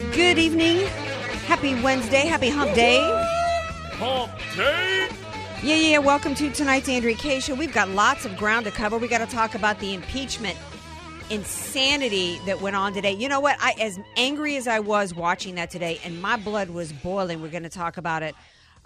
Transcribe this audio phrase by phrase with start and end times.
[0.00, 0.86] Good evening.
[1.46, 2.24] Happy Wednesday.
[2.24, 2.98] Happy hump day.
[3.98, 5.08] Hump day.
[5.62, 5.98] Yeah, yeah.
[5.98, 7.54] Welcome to tonight's Andrea Kaye show.
[7.54, 8.96] We've got lots of ground to cover.
[8.96, 10.56] We got to talk about the impeachment
[11.28, 13.12] insanity that went on today.
[13.12, 13.58] You know what?
[13.60, 17.42] I as angry as I was watching that today and my blood was boiling.
[17.42, 18.34] We're going to talk about it.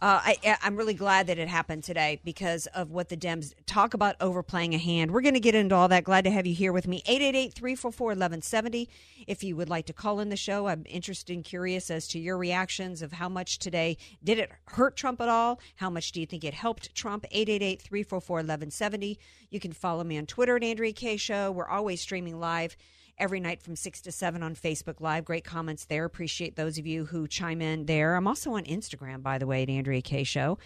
[0.01, 3.95] Uh, I, I'm really glad that it happened today because of what the Dems talk
[3.95, 5.12] about overplaying a hand.
[5.12, 6.05] We're going to get into all that.
[6.05, 6.98] Glad to have you here with me.
[7.07, 8.89] 888 344 1170.
[9.27, 12.19] If you would like to call in the show, I'm interested and curious as to
[12.19, 15.61] your reactions of how much today did it hurt Trump at all?
[15.77, 17.25] How much do you think it helped Trump?
[17.31, 19.19] 888 344 1170.
[19.51, 21.53] You can follow me on Twitter at Andrea Kaye Show.
[21.53, 22.77] We're always streaming live
[23.19, 25.25] every night from 6 to 7 on Facebook Live.
[25.25, 26.05] Great comments there.
[26.05, 28.17] Appreciate those of you who chime in there.
[28.17, 30.59] I'm also on Instagram, by the way, at Andrea Kaye Show.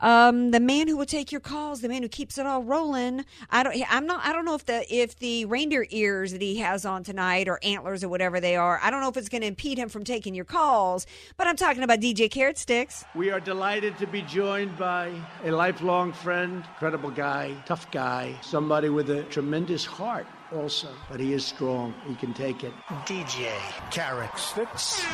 [0.00, 3.24] Um, the man who will take your calls, the man who keeps it all rolling.
[3.50, 3.76] I don't.
[3.90, 4.24] I'm not.
[4.24, 7.58] I don't know if the if the reindeer ears that he has on tonight or
[7.62, 8.78] antlers or whatever they are.
[8.82, 11.06] I don't know if it's going to impede him from taking your calls.
[11.36, 13.04] But I'm talking about DJ Carrot Sticks.
[13.14, 15.12] We are delighted to be joined by
[15.44, 21.32] a lifelong friend, credible guy, tough guy, somebody with a tremendous heart also, but he
[21.32, 21.94] is strong.
[22.06, 22.72] He can take it.
[23.06, 23.50] DJ
[23.90, 25.04] Carrot Sticks.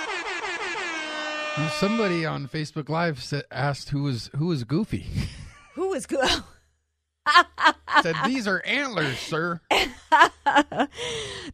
[1.74, 5.06] Somebody on Facebook Live said, asked who was who was Goofy.
[5.74, 6.30] Who is good?
[8.02, 9.60] said these are antlers, sir.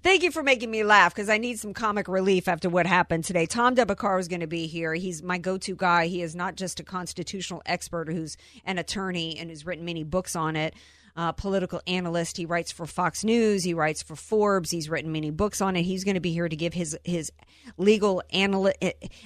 [0.03, 3.25] Thank you for making me laugh because I need some comic relief after what happened
[3.25, 3.47] today.
[3.47, 4.95] Tom Del Beccaro is going to be here.
[4.95, 6.07] He's my go-to guy.
[6.07, 10.35] He is not just a constitutional expert who's an attorney and has written many books
[10.37, 10.75] on it.
[11.17, 12.37] Uh, political analyst.
[12.37, 13.65] He writes for Fox News.
[13.65, 14.71] He writes for Forbes.
[14.71, 15.83] He's written many books on it.
[15.83, 17.33] He's going to be here to give his his
[17.77, 18.73] legal anal-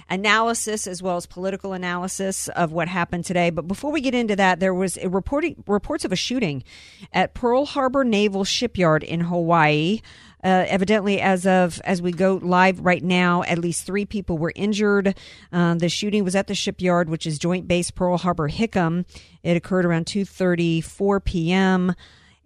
[0.08, 3.50] analysis as well as political analysis of what happened today.
[3.50, 6.64] But before we get into that, there was reporting reports of a shooting
[7.12, 10.00] at Pearl Harbor Naval Shipyard in Hawaii.
[10.44, 14.52] Uh, evidently, as of as we go live right now, at least three people were
[14.54, 15.14] injured.
[15.50, 19.06] Uh, the shooting was at the shipyard, which is Joint Base Pearl Harbor Hickam.
[19.42, 21.94] It occurred around 2:34 p.m.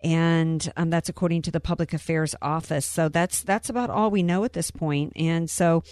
[0.04, 2.86] And um, that's according to the Public Affairs Office.
[2.86, 5.12] So that's that's about all we know at this point.
[5.16, 5.82] And so,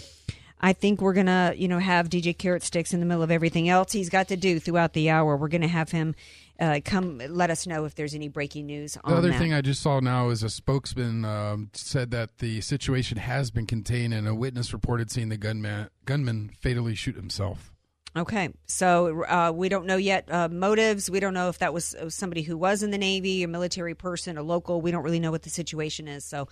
[0.60, 3.68] I think we're gonna, you know, have DJ Carrot Sticks in the middle of everything
[3.68, 5.36] else he's got to do throughout the hour.
[5.36, 6.14] We're gonna have him
[6.58, 9.38] uh, come let us know if there's any breaking news on The other that.
[9.38, 13.66] thing I just saw now is a spokesman um, said that the situation has been
[13.66, 17.72] contained, and a witness reported seeing the gunman gunman fatally shoot himself.
[18.16, 21.10] Okay, so uh, we don't know yet uh, motives.
[21.10, 23.94] We don't know if that was uh, somebody who was in the Navy, a military
[23.94, 24.80] person, a local.
[24.80, 26.24] We don't really know what the situation is.
[26.24, 26.48] So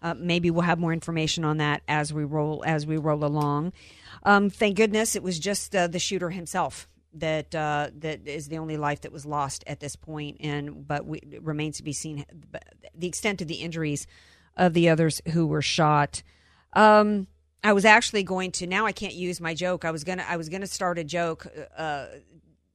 [0.00, 3.72] uh, maybe we'll have more information on that as we roll as we roll along.
[4.22, 8.58] Um, thank goodness it was just uh, the shooter himself that uh, that is the
[8.58, 11.92] only life that was lost at this point, and but we, it remains to be
[11.92, 12.24] seen
[12.94, 14.06] the extent of the injuries
[14.56, 16.22] of the others who were shot.
[16.74, 17.26] Um,
[17.62, 19.84] I was actually going to now I can't use my joke.
[19.84, 21.46] I was gonna I was gonna start a joke
[21.76, 22.06] uh,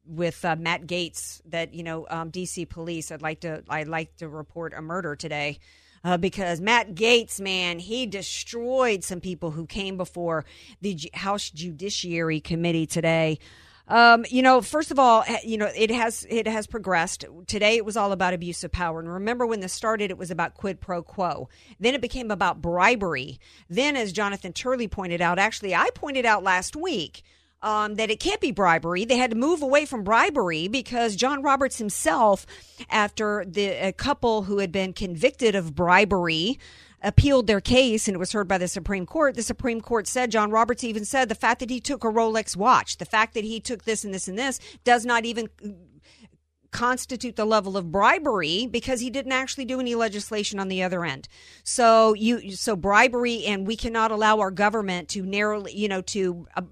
[0.06, 3.12] with uh, Matt Gaetz that you know um, DC police.
[3.12, 5.60] I'd like to I'd like to report a murder today.
[6.06, 10.44] Uh, because Matt Gaetz, man, he destroyed some people who came before
[10.82, 13.40] the House Judiciary Committee today.
[13.88, 17.26] Um, you know, first of all, eh, you know, it has it has progressed.
[17.48, 19.00] Today it was all about abuse of power.
[19.00, 21.50] And remember when this started, it was about quid pro quo.
[21.80, 23.40] Then it became about bribery.
[23.70, 27.24] Then, as Jonathan Turley pointed out, actually I pointed out last week,
[27.64, 29.06] um, that it can't be bribery.
[29.06, 32.46] They had to move away from bribery because John Roberts himself,
[32.90, 36.60] after the couple who had been convicted of bribery,
[37.04, 40.32] appealed their case and it was heard by the Supreme Court, the Supreme Court said,
[40.32, 43.44] John Roberts even said, the fact that he took a Rolex watch, the fact that
[43.44, 45.50] he took this and this and this does not even
[46.72, 51.06] constitute the level of bribery because he didn't actually do any legislation on the other
[51.06, 51.28] end.
[51.64, 56.48] So you so bribery and we cannot allow our government to narrowly, you know, to
[56.56, 56.64] uh,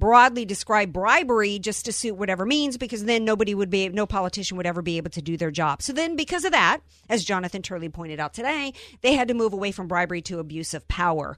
[0.00, 4.56] broadly describe bribery just to suit whatever means because then nobody would be no politician
[4.56, 5.82] would ever be able to do their job.
[5.82, 9.52] So then because of that, as Jonathan Turley pointed out today, they had to move
[9.52, 11.36] away from bribery to abuse of power.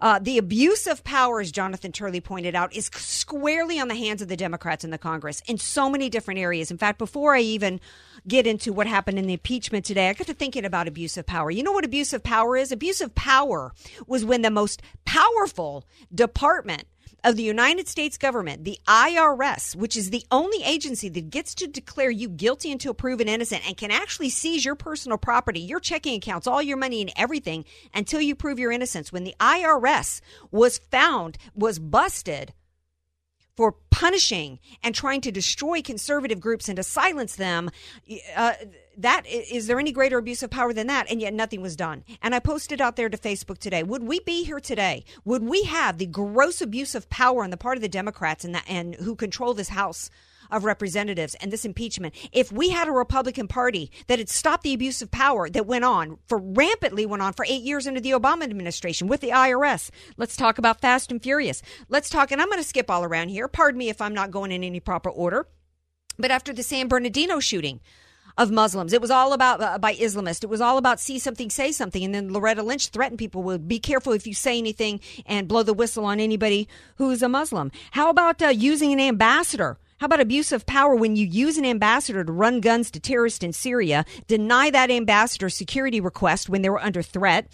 [0.00, 4.22] Uh, the abuse of power, as Jonathan Turley pointed out, is squarely on the hands
[4.22, 6.70] of the Democrats in the Congress in so many different areas.
[6.70, 7.80] In fact, before I even
[8.26, 11.26] get into what happened in the impeachment today, I got to thinking about abuse of
[11.26, 11.50] power.
[11.50, 12.72] You know what abuse of power is?
[12.72, 13.72] Abuse of power
[14.06, 15.84] was when the most powerful
[16.14, 16.84] department
[17.24, 21.66] of the United States government, the IRS, which is the only agency that gets to
[21.66, 26.14] declare you guilty until proven innocent and can actually seize your personal property, your checking
[26.14, 27.64] accounts, all your money and everything
[27.94, 29.12] until you prove your innocence.
[29.12, 30.20] When the IRS
[30.50, 32.52] was found, was busted
[33.56, 37.68] for punishing and trying to destroy conservative groups and to silence them,
[38.34, 38.54] uh,
[39.02, 41.10] that is there any greater abuse of power than that?
[41.10, 42.04] And yet nothing was done.
[42.22, 43.82] And I posted out there to Facebook today.
[43.82, 45.04] Would we be here today?
[45.24, 48.54] Would we have the gross abuse of power on the part of the Democrats and,
[48.54, 50.10] the, and who control this House?
[50.50, 54.74] of representatives and this impeachment, if we had a Republican Party that had stopped the
[54.74, 58.10] abuse of power that went on for rampantly went on for eight years under the
[58.10, 61.62] Obama administration with the IRS, let's talk about fast and furious.
[61.88, 63.48] Let's talk, and I'm going to skip all around here.
[63.48, 65.46] Pardon me if I'm not going in any proper order.
[66.18, 67.80] But after the San Bernardino shooting,
[68.36, 68.92] of Muslims.
[68.92, 70.44] It was all about uh, by Islamists.
[70.44, 72.04] It was all about see something, say something.
[72.04, 75.62] And then Loretta Lynch threatened people with be careful if you say anything and blow
[75.62, 77.70] the whistle on anybody who's a Muslim.
[77.92, 79.78] How about uh, using an ambassador?
[80.00, 83.44] How about abuse of power when you use an ambassador to run guns to terrorists
[83.44, 87.48] in Syria, deny that ambassador security request when they were under threat,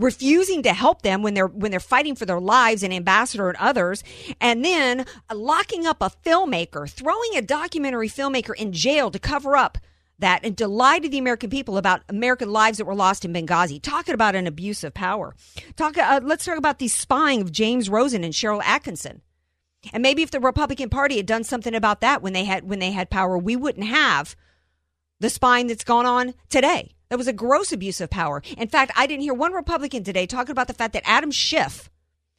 [0.00, 3.58] refusing to help them when they're when they're fighting for their lives, an ambassador and
[3.58, 4.02] others,
[4.40, 9.78] and then locking up a filmmaker, throwing a documentary filmmaker in jail to cover up
[10.22, 13.32] that and to lie to the American people about American lives that were lost in
[13.32, 13.80] Benghazi.
[13.80, 15.34] Talking about an abuse of power.
[15.76, 15.98] Talk.
[15.98, 19.22] Uh, let's talk about the spying of James Rosen and Sharyl Atkinson.
[19.92, 22.78] And maybe if the Republican Party had done something about that when they had when
[22.78, 24.34] they had power, we wouldn't have
[25.20, 26.94] the spying that's gone on today.
[27.08, 28.42] That was a gross abuse of power.
[28.56, 31.90] In fact, I didn't hear one Republican today talking about the fact that Adam Schiff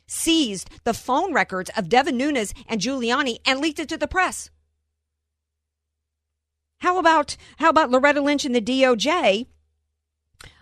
[0.07, 4.49] seized the phone records of Devin Nunes and Giuliani and leaked it to the press.
[6.93, 9.47] How about how about Loretta Lynch and the DOJ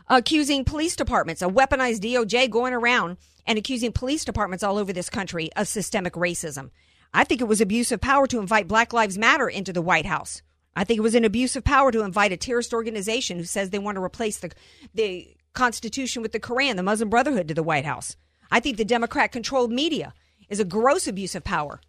[0.08, 5.10] accusing police departments, a weaponized DOJ going around and accusing police departments all over this
[5.10, 6.70] country of systemic racism?
[7.14, 10.06] I think it was abuse of power to invite Black Lives Matter into the White
[10.06, 10.42] House.
[10.74, 13.70] I think it was an abuse of power to invite a terrorist organization who says
[13.70, 14.54] they want to replace the
[14.94, 18.16] the Constitution with the Koran, the Muslim Brotherhood, to the White House.
[18.50, 20.14] I think the Democrat controlled media
[20.48, 21.82] is a gross abuse of power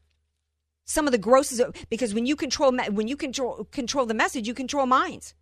[0.85, 4.55] some of the grossest because when you control when you control control the message, you
[4.55, 5.35] control minds.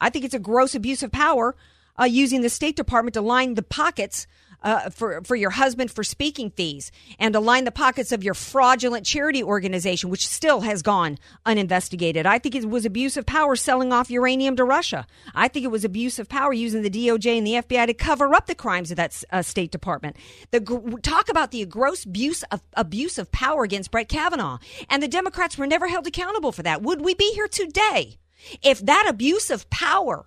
[0.00, 1.56] I think it's a gross abuse of power
[2.00, 4.26] uh, using the State Department to line the pockets
[4.62, 8.34] uh, for for your husband for speaking fees and to line the pockets of your
[8.34, 12.26] fraudulent charity organization, which still has gone uninvestigated.
[12.26, 15.06] I think it was abuse of power selling off uranium to Russia.
[15.34, 18.34] I think it was abuse of power using the DOJ and the FBI to cover
[18.34, 20.16] up the crimes of that uh, State Department.
[20.50, 20.60] The
[21.02, 24.58] talk about the gross abuse of abuse of power against Brett Kavanaugh,
[24.88, 26.82] and the Democrats were never held accountable for that.
[26.82, 28.18] Would we be here today
[28.62, 30.26] if that abuse of power?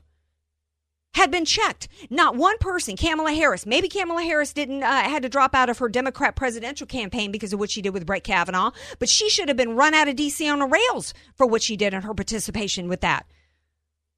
[1.13, 1.87] Had been checked.
[2.09, 3.65] Not one person, Kamala Harris.
[3.65, 7.53] Maybe Kamala Harris didn't uh, had to drop out of her Democrat presidential campaign because
[7.53, 10.15] of what she did with Brett Kavanaugh, but she should have been run out of
[10.15, 10.47] D.C.
[10.47, 13.25] on the rails for what she did and her participation with that.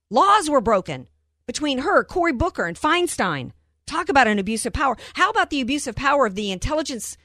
[0.09, 1.07] Laws were broken
[1.47, 3.51] between her, Cory Booker, and Feinstein.
[3.87, 4.95] Talk about an abuse of power.
[5.15, 7.17] How about the abuse of power of the intelligence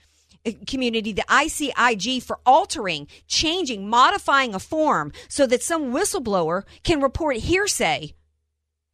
[0.47, 7.01] uh, community, the ICIG, for altering, changing, modifying a form so that some whistleblower can
[7.01, 8.15] report hearsay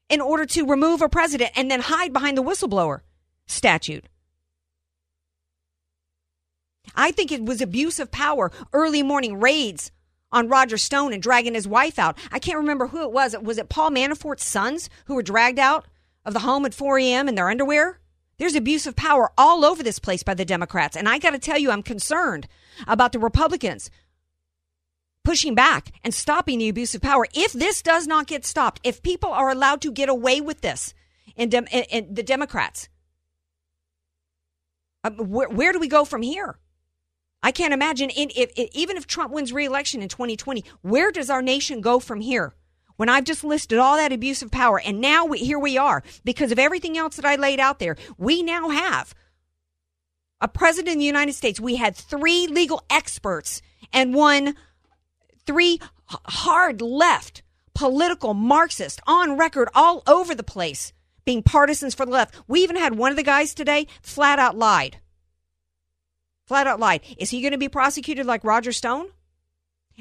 [0.09, 3.01] in order to remove a president and then hide behind the whistleblower
[3.47, 4.07] statute.
[6.95, 9.91] I think it was abuse of power, early morning raids
[10.31, 12.19] on Roger Stone and dragging his wife out.
[12.31, 13.37] I can't remember who it was.
[13.39, 15.87] Was it Paul Manafort's sons who were dragged out
[16.25, 17.29] of the home at 4 a.m.
[17.29, 18.01] in their underwear?
[18.37, 20.97] There's abuse of power all over this place by the Democrats.
[20.97, 22.49] And I got to tell you, I'm concerned
[22.87, 23.91] about the Republicans
[25.25, 27.27] pushing back and stopping the abuse of power.
[27.35, 30.95] If this does not get stopped, if people are allowed to get away with this
[31.35, 32.89] in the Democrats,
[35.03, 36.59] uh, where, where, do we go from here?
[37.43, 41.29] I can't imagine, in, if, if, even if Trump wins reelection in 2020, where does
[41.29, 42.55] our nation go from here?
[42.97, 46.03] When I've just listed all that abuse of power, and now we, here we are,
[46.25, 49.15] because of everything else that I laid out there, we now have
[50.41, 51.59] a president of the United States.
[51.59, 53.61] We had three legal experts
[53.93, 54.55] and one
[55.47, 57.43] three hard left
[57.75, 60.93] political Marxists on record all over the place
[61.25, 62.35] being partisans for the left.
[62.47, 64.99] We even had one of the guys today flat out lied.
[66.47, 67.01] Flat out lied.
[67.17, 69.09] Is he going to be prosecuted like Roger Stone?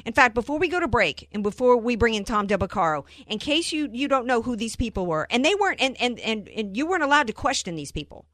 [0.05, 3.05] In fact, before we go to break and before we bring in Tom Del Beccaro,
[3.27, 6.19] in case you, you don't know who these people were, and they weren't, and, and,
[6.19, 8.25] and, and you weren't allowed to question these people.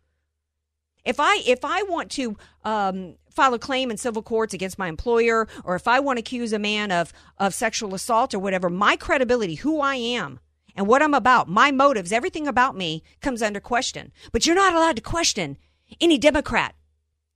[1.06, 4.88] If I if I want to um, file a claim in civil courts against my
[4.88, 8.70] employer, or if I want to accuse a man of of sexual assault or whatever,
[8.70, 10.40] my credibility, who I am,
[10.76, 14.12] and what I'm about, my motives, everything about me comes under question.
[14.32, 15.58] But you're not allowed to question
[16.00, 16.76] any Democrat,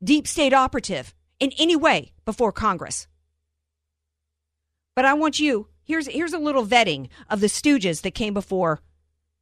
[0.04, 3.08] deep state operative in any way before Congress.
[4.96, 5.68] But I want you.
[5.84, 8.82] Here's here's a little vetting of the stooges that came before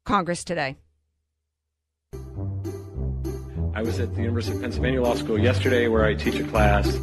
[0.06, 0.78] Congress today.
[3.74, 6.94] I was at the University of Pennsylvania Law School yesterday where I teach a class,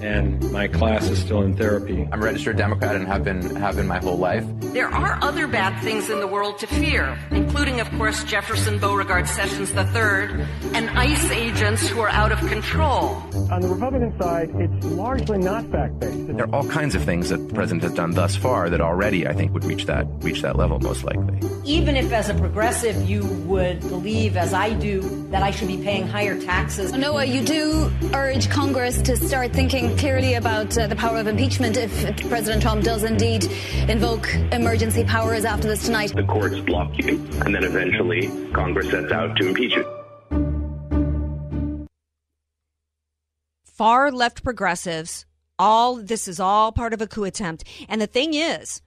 [0.00, 2.08] and my class is still in therapy.
[2.10, 4.42] I'm a registered Democrat and have been have been my whole life.
[4.72, 9.28] There are other bad things in the world to fear, including, of course, Jefferson Beauregard
[9.28, 13.17] Sessions III and ICE agents who are out of control.
[13.50, 16.26] On the Republican side, it's largely not fact-based.
[16.36, 19.26] There are all kinds of things that the president has done thus far that already,
[19.26, 21.40] I think, would reach that reach that level most likely.
[21.64, 25.00] Even if, as a progressive, you would believe, as I do,
[25.30, 26.92] that I should be paying higher taxes.
[26.92, 31.78] Noah, you do urge Congress to start thinking clearly about uh, the power of impeachment
[31.78, 31.90] if
[32.28, 33.44] President Trump does indeed
[33.88, 36.14] invoke emergency powers after this tonight.
[36.14, 39.97] The courts block you, and then eventually Congress sets out to impeach you.
[43.78, 45.24] Far left progressives,
[45.56, 47.62] all this is all part of a coup attempt.
[47.88, 48.82] And the thing is,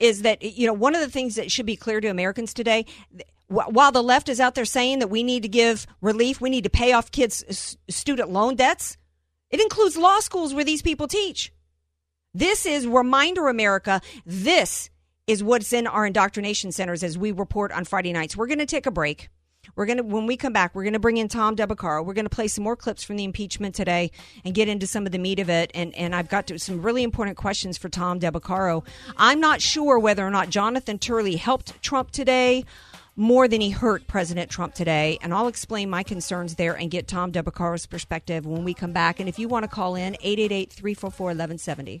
[0.00, 2.86] is that you know one of the things that should be clear to Americans today
[3.48, 6.64] while the left is out there saying that we need to give relief, we need
[6.64, 8.96] to pay off kids' student loan debts,
[9.50, 11.52] it includes law schools where these people teach.
[12.32, 14.00] This is Reminder America.
[14.24, 14.88] This
[15.26, 18.36] is what's in our indoctrination centers as we report on Friday nights.
[18.36, 19.28] We're going to take a break.
[19.76, 22.04] We're going to, when we come back, we're going to bring in Tom Del Beccaro.
[22.04, 24.10] We're going to play some more clips from the impeachment today
[24.44, 25.70] and get into some of the meat of it.
[25.74, 28.84] And, and I've got to, some really important questions for Tom Del Beccaro.
[29.18, 32.64] I'm not sure whether or not Jonathan Turley helped Trump today
[33.16, 35.18] more than he hurt President Trump today.
[35.20, 38.92] And I'll explain my concerns there and get Tom Del Beccaro's perspective when we come
[38.92, 39.20] back.
[39.20, 42.00] And if you want to call in, 888 344 1170.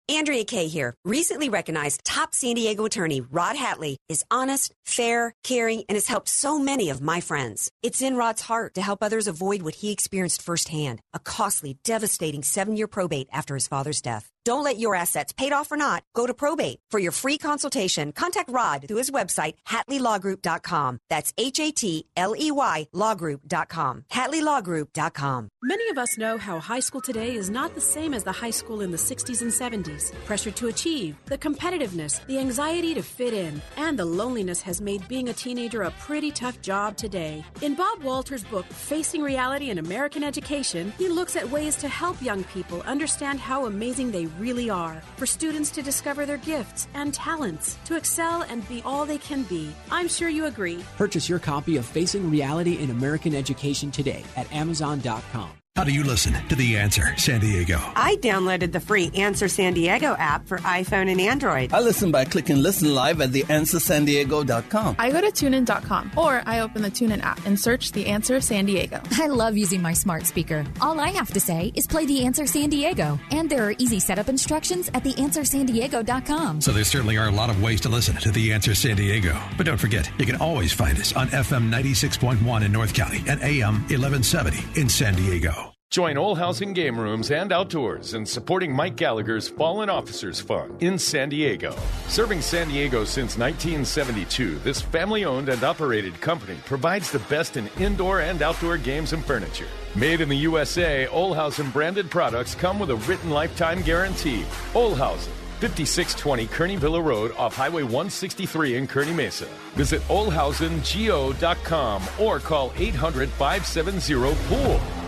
[0.11, 0.93] Andrea Kaye here.
[1.05, 6.27] Recently recognized top San Diego attorney Rod Hatley is honest, fair, caring, and has helped
[6.27, 7.71] so many of my friends.
[7.81, 12.43] It's in Rod's heart to help others avoid what he experienced firsthand a costly, devastating
[12.43, 14.29] seven year probate after his father's death.
[14.43, 16.79] Don't let your assets, paid off or not, go to probate.
[16.89, 20.99] For your free consultation, contact Rod through his website, HatleyLawGroup.com.
[21.09, 24.05] That's H A T L E Y Lawgroup.com.
[24.11, 25.49] HatleyLawGroup.com.
[25.63, 28.49] Many of us know how high school today is not the same as the high
[28.49, 30.00] school in the 60s and 70s.
[30.25, 35.07] Pressure to achieve, the competitiveness, the anxiety to fit in, and the loneliness has made
[35.07, 37.43] being a teenager a pretty tough job today.
[37.61, 42.21] In Bob Walter's book, Facing Reality in American Education, he looks at ways to help
[42.21, 47.13] young people understand how amazing they really are, for students to discover their gifts and
[47.13, 49.71] talents, to excel and be all they can be.
[49.91, 50.83] I'm sure you agree.
[50.97, 55.60] Purchase your copy of Facing Reality in American Education today at Amazon.com.
[55.77, 57.79] How do you listen to The Answer San Diego?
[57.95, 61.71] I downloaded the free Answer San Diego app for iPhone and Android.
[61.73, 64.97] I listen by clicking Listen Live at theanswersandiego.com.
[64.99, 68.65] I go to tunein.com or I open the TuneIn app and search The Answer San
[68.65, 69.01] Diego.
[69.13, 70.65] I love using my smart speaker.
[70.81, 73.17] All I have to say is play The Answer San Diego.
[73.31, 76.61] And there are easy setup instructions at theanswersandiego.com.
[76.61, 79.35] So there certainly are a lot of ways to listen to The Answer San Diego.
[79.57, 83.41] But don't forget, you can always find us on FM 96.1 in North County and
[83.41, 85.70] AM 1170 in San Diego.
[85.91, 91.27] Join Olhausen Game Rooms and Outdoors in supporting Mike Gallagher's Fallen Officers Fund in San
[91.27, 91.75] Diego.
[92.07, 97.67] Serving San Diego since 1972, this family owned and operated company provides the best in
[97.77, 99.67] indoor and outdoor games and furniture.
[99.93, 104.45] Made in the USA, Olhausen branded products come with a written lifetime guarantee.
[104.73, 105.33] Olhausen.
[105.59, 109.45] 5620 Kearny Villa Road off Highway 163 in Kearny Mesa.
[109.73, 114.13] Visit olhausengo.com or call 800 570
[114.47, 115.00] POOL.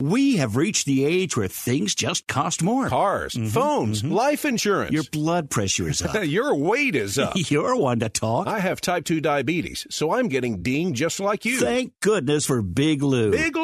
[0.00, 2.88] We have reached the age where things just cost more.
[2.88, 4.12] Cars, mm-hmm, phones, mm-hmm.
[4.12, 4.90] life insurance.
[4.90, 6.16] Your blood pressure is up.
[6.24, 7.34] Your weight is up.
[7.36, 8.48] You're one to talk.
[8.48, 11.60] I have type 2 diabetes, so I'm getting dinged just like you.
[11.60, 13.30] Thank goodness for Big Lou.
[13.30, 13.63] Big Lou!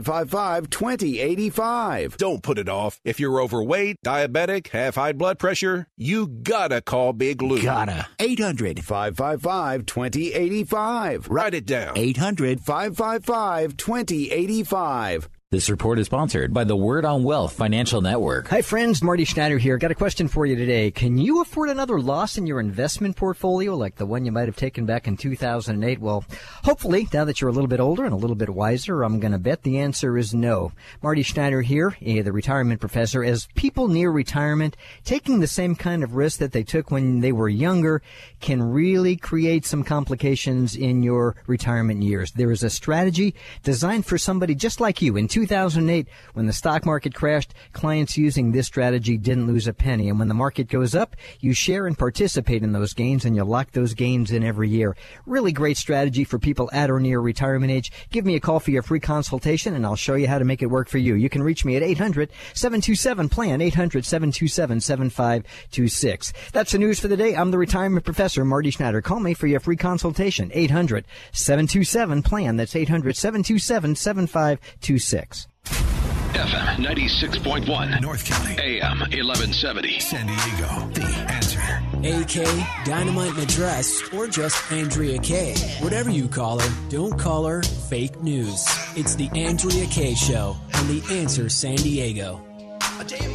[0.00, 2.16] 2085.
[2.16, 3.00] Don't put it off.
[3.04, 7.62] If you're overweight, diabetic, have high blood pressure, you gotta call Big Lou.
[7.62, 8.06] Gotta.
[8.18, 11.28] 800 555 2085.
[11.28, 11.96] Write it down.
[11.96, 15.28] 800 555 2085.
[15.54, 18.48] This report is sponsored by the Word on Wealth Financial Network.
[18.48, 19.04] Hi, friends.
[19.04, 19.78] Marty Schneider here.
[19.78, 20.90] Got a question for you today.
[20.90, 24.56] Can you afford another loss in your investment portfolio like the one you might have
[24.56, 26.00] taken back in 2008?
[26.00, 26.24] Well,
[26.64, 29.30] hopefully, now that you're a little bit older and a little bit wiser, I'm going
[29.30, 30.72] to bet the answer is no.
[31.04, 33.22] Marty Schneider here, the retirement professor.
[33.22, 37.30] As people near retirement, taking the same kind of risk that they took when they
[37.30, 38.02] were younger
[38.40, 42.32] can really create some complications in your retirement years.
[42.32, 45.16] There is a strategy designed for somebody just like you.
[45.16, 50.08] In 2008, when the stock market crashed, clients using this strategy didn't lose a penny.
[50.08, 53.44] And when the market goes up, you share and participate in those gains and you
[53.44, 54.96] lock those gains in every year.
[55.26, 57.92] Really great strategy for people at or near retirement age.
[58.10, 60.62] Give me a call for your free consultation and I'll show you how to make
[60.62, 61.14] it work for you.
[61.14, 66.32] You can reach me at 800-727-PLAN, 800-727-7526.
[66.52, 67.34] That's the news for the day.
[67.34, 69.02] I'm the retirement professor, Marty Schneider.
[69.02, 72.56] Call me for your free consultation, 800-727-PLAN.
[72.56, 75.33] That's 800-727-7526.
[75.64, 81.60] FM 96.1 North County AM 1170 San Diego The Answer
[82.04, 85.54] AK, Dynamite and Address, or just Andrea Kaye.
[85.80, 88.66] Whatever you call her, don't call her fake news.
[88.94, 90.14] It's the Andrea Kaye.
[90.14, 92.44] Show on The Answer San Diego.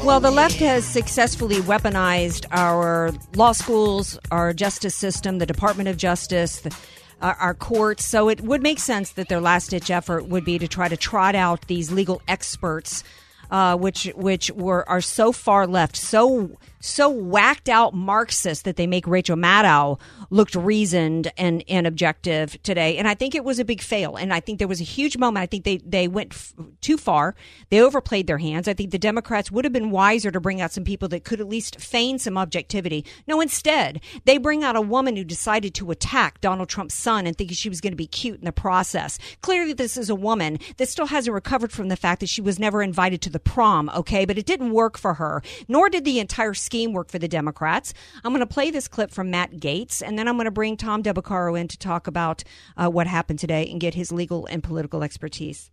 [0.04, 5.98] Well, the left has successfully weaponized our law schools, our justice system, the Department of
[5.98, 6.76] Justice, the,
[7.22, 8.06] our, our courts.
[8.06, 10.98] So it would make sense that their last ditch effort would be to try to
[10.98, 13.04] trot out these legal experts,
[13.52, 18.88] uh, which which were are so far left, so so whacked out Marxist that they
[18.88, 22.98] make Rachel Maddow looked reasoned and, and objective today.
[22.98, 24.16] And I think it was a big fail.
[24.16, 25.44] And I think there was a huge moment.
[25.44, 27.36] I think they, they went f- too far.
[27.70, 28.68] They overplayed their hands.
[28.68, 31.42] I think the Democrats would have been wiser to bring out some people that could
[31.42, 33.06] at least feign some objectivity.
[33.28, 37.38] No, instead, they bring out a woman who decided to attack Donald Trump's son and
[37.38, 39.20] thinking she was going to be cute in the process.
[39.42, 42.60] Clearly, this is a woman that still hasn't recovered from the fact that she was
[42.60, 44.26] never invited to the prom, okay?
[44.26, 47.96] But it didn't work for her, nor did the entire scheme work for the Democrats.
[48.24, 50.78] I'm going to play this clip from Matt Gaetz, and then I'm going to bring
[50.78, 52.44] Tom Del Beccaro in to talk about
[52.78, 55.72] uh, what happened today and get his legal and political expertise.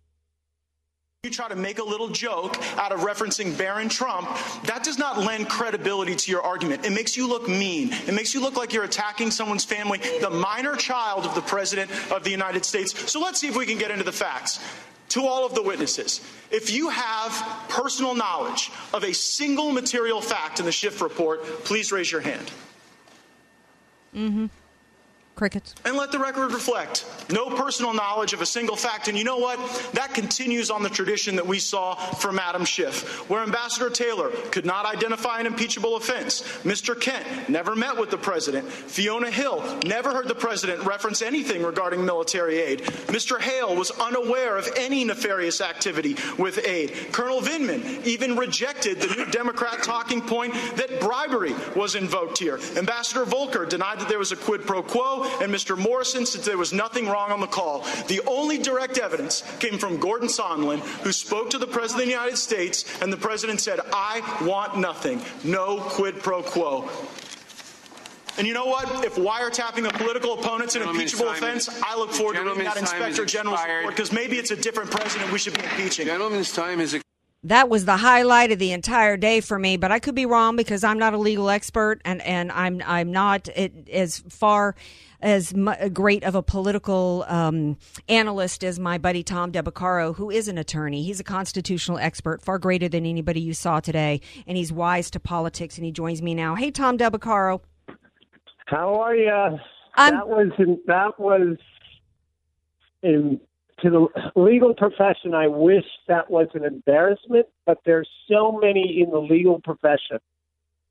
[1.21, 4.27] You try to make a little joke out of referencing Barron Trump,
[4.63, 6.83] that does not lend credibility to your argument.
[6.83, 7.93] It makes you look mean.
[8.07, 11.91] It makes you look like you're attacking someone's family, the minor child of the President
[12.11, 13.11] of the United States.
[13.11, 14.59] So let's see if we can get into the facts.
[15.09, 17.31] To all of the witnesses, if you have
[17.69, 22.51] personal knowledge of a single material fact in the Schiff report, please raise your hand.
[24.13, 24.47] Mm-hmm.
[25.37, 25.75] Crickets.
[25.85, 29.07] And let the record reflect no personal knowledge of a single fact.
[29.07, 29.57] And you know what?
[29.93, 34.65] That continues on the tradition that we saw from Adam Schiff, where Ambassador Taylor could
[34.65, 36.41] not identify an impeachable offense.
[36.63, 36.99] Mr.
[36.99, 38.67] Kent never met with the president.
[38.67, 42.81] Fiona Hill never heard the president reference anything regarding military aid.
[43.07, 43.39] Mr.
[43.39, 46.95] Hale was unaware of any nefarious activity with aid.
[47.11, 52.59] Colonel Vindman even rejected the new Democrat talking point that bribery was invoked here.
[52.75, 55.77] Ambassador Volker denied that there was a quid pro quo and Mr.
[55.77, 57.85] Morrison said there was nothing wrong on the call.
[58.07, 62.11] The only direct evidence came from Gordon Sondland, who spoke to the President of the
[62.11, 65.21] United States, and the President said, I want nothing.
[65.43, 66.89] No quid pro quo.
[68.37, 69.03] And you know what?
[69.03, 72.77] If wiretapping a political opponent's an impeachable time offense, I look forward to reading that
[72.77, 73.77] Inspector is General's expired.
[73.79, 76.05] report because maybe it's a different president we should be impeaching.
[76.05, 77.01] Gentleman's time is
[77.43, 80.55] That was the highlight of the entire day for me, but I could be wrong
[80.55, 84.75] because I'm not a legal expert and, and I'm I'm not it, as far
[85.21, 87.77] as mu- great of a political um,
[88.07, 91.03] analyst as my buddy Tom Del Beccaro, who is an attorney.
[91.03, 95.19] He's a constitutional expert, far greater than anybody you saw today, and he's wise to
[95.19, 95.77] politics.
[95.77, 96.55] And he joins me now.
[96.55, 97.61] Hey, Tom Del Beccaro.
[98.65, 99.59] How are you?
[99.95, 100.51] that was
[100.85, 101.57] that was
[103.01, 103.39] in
[103.81, 105.33] to the legal profession.
[105.33, 110.19] I wish that was an embarrassment, but there's so many in the legal profession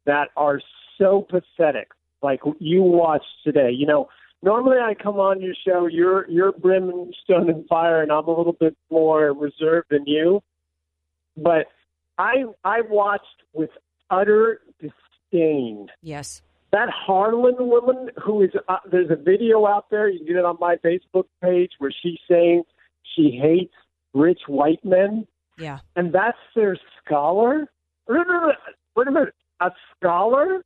[0.04, 0.60] that are
[0.98, 1.88] so pathetic.
[2.26, 4.08] Like you watched today, you know,
[4.42, 8.56] normally I come on your show, you're you're brimstone and fire, and I'm a little
[8.58, 10.42] bit more reserved than you.
[11.36, 11.66] But
[12.18, 13.70] I I watched with
[14.10, 15.86] utter disdain.
[16.02, 16.42] Yes.
[16.72, 20.08] That Harlan woman who is uh, there's a video out there.
[20.08, 22.64] You can get it on my Facebook page where she's saying
[23.14, 23.74] she hates
[24.14, 25.28] rich white men.
[25.58, 25.78] Yeah.
[25.94, 27.66] And that's their scholar.
[28.08, 28.56] Wait a minute.
[28.96, 29.34] Wait a minute.
[29.60, 30.62] A scholar?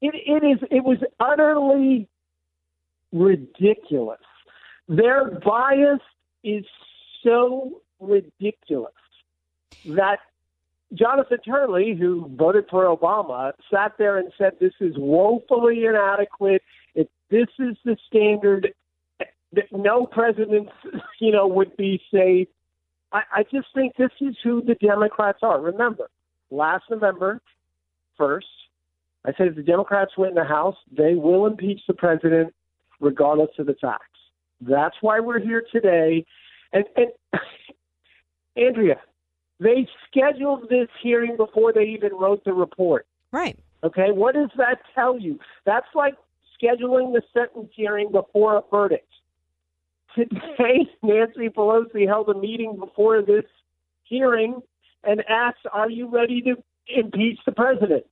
[0.00, 0.58] It, it is.
[0.70, 2.08] It was utterly
[3.12, 4.20] ridiculous.
[4.88, 6.00] Their bias
[6.42, 6.64] is
[7.22, 8.92] so ridiculous
[9.86, 10.18] that
[10.92, 16.62] Jonathan Turley, who voted for Obama, sat there and said this is woefully inadequate.
[16.94, 18.74] If this is the standard,
[19.52, 20.68] that no president,
[21.20, 22.48] you know, would be safe.
[23.12, 25.60] I, I just think this is who the Democrats are.
[25.60, 26.10] Remember,
[26.50, 27.40] last November,
[28.16, 28.46] first,
[29.24, 32.54] I said if the Democrats win the House, they will impeach the president
[33.00, 34.04] regardless of the facts.
[34.60, 36.24] That's why we're here today.
[36.72, 37.10] And, and
[38.56, 39.00] Andrea,
[39.60, 43.06] they scheduled this hearing before they even wrote the report.
[43.32, 43.58] Right.
[43.82, 45.38] Okay, what does that tell you?
[45.66, 46.14] That's like
[46.60, 49.08] scheduling the sentence hearing before a verdict.
[50.14, 53.44] Today, Nancy Pelosi held a meeting before this
[54.04, 54.60] hearing
[55.02, 56.56] and asked, Are you ready to
[56.88, 58.04] impeach the president?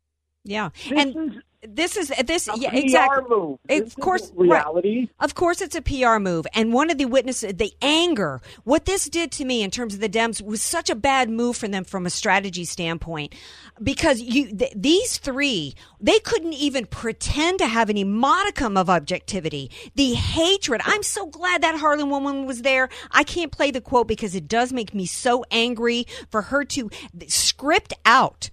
[0.45, 0.71] Yeah.
[0.89, 3.59] This and is this is this a yeah PR exactly move.
[3.69, 5.01] Of course, reality.
[5.01, 5.11] right.
[5.21, 9.09] Of course, it's a PR move, and one of the witnesses, the anger, what this
[9.09, 11.85] did to me in terms of the Dems was such a bad move for them
[11.85, 13.35] from a strategy standpoint,
[13.81, 19.71] because you th- these three they couldn't even pretend to have any modicum of objectivity.
[19.95, 20.81] The hatred.
[20.85, 22.89] I'm so glad that Harlan woman was there.
[23.13, 26.91] I can't play the quote because it does make me so angry for her to
[27.29, 28.51] script out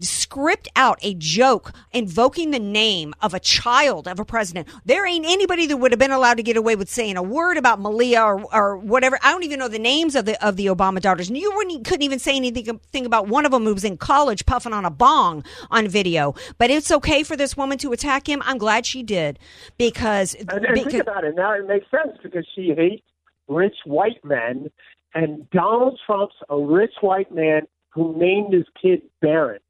[0.00, 4.68] script out a joke invoking the name of a child of a president.
[4.84, 7.56] There ain't anybody that would have been allowed to get away with saying a word
[7.56, 9.18] about Malia or, or whatever.
[9.22, 11.28] I don't even know the names of the of the Obama daughters.
[11.28, 13.84] And you wouldn't, couldn't even say anything um, thing about one of them who was
[13.84, 16.34] in college puffing on a bong on video.
[16.58, 18.42] But it's okay for this woman to attack him.
[18.44, 19.38] I'm glad she did
[19.78, 21.34] because And, and because think about it.
[21.36, 23.04] Now it makes sense because she hates
[23.48, 24.70] rich white men,
[25.14, 29.60] and Donald Trump's a rich white man who named his kid Barron.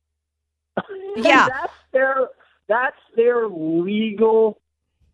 [1.16, 1.48] Yeah.
[1.48, 2.28] that's their
[2.66, 4.58] that's their legal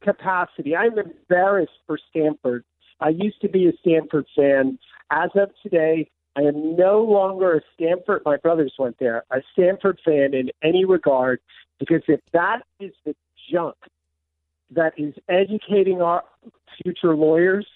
[0.00, 0.74] capacity.
[0.74, 2.64] I'm embarrassed for Stanford.
[3.00, 4.78] I used to be a Stanford fan.
[5.10, 8.22] As of today, I am no longer a Stanford.
[8.24, 9.24] My brothers went there.
[9.30, 11.40] A Stanford fan in any regard,
[11.78, 13.14] because if that is the
[13.52, 13.76] junk
[14.70, 16.22] that is educating our
[16.82, 17.66] future lawyers,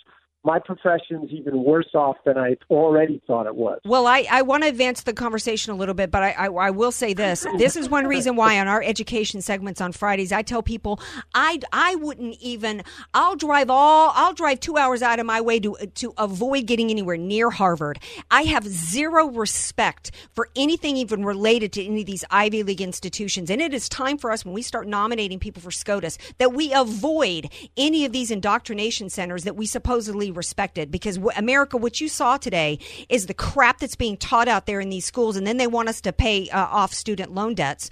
[0.45, 3.81] my profession's even worse off than I already thought it was.
[3.87, 6.71] Well, I, I want to advance the conversation a little bit, but I, I, I
[6.71, 7.47] will say this.
[7.57, 11.01] This is one reason why on our education segments on Fridays, I tell people
[11.35, 12.83] I, I wouldn't even,
[13.15, 16.91] I'll drive all, I'll drive two hours out of my way to, to avoid getting
[16.91, 17.99] anywhere near Harvard.
[18.31, 23.49] I have zero respect for anything even related to any of these Ivy League institutions.
[23.49, 26.75] And it is time for us when we start nominating people for SCOTUS that we
[26.75, 32.09] avoid any of these indoctrination centers that we supposedly respected because w- America, what you
[32.09, 35.57] saw today is the crap that's being taught out there in these schools, and then
[35.57, 37.91] they want us to pay uh, off student loan debts.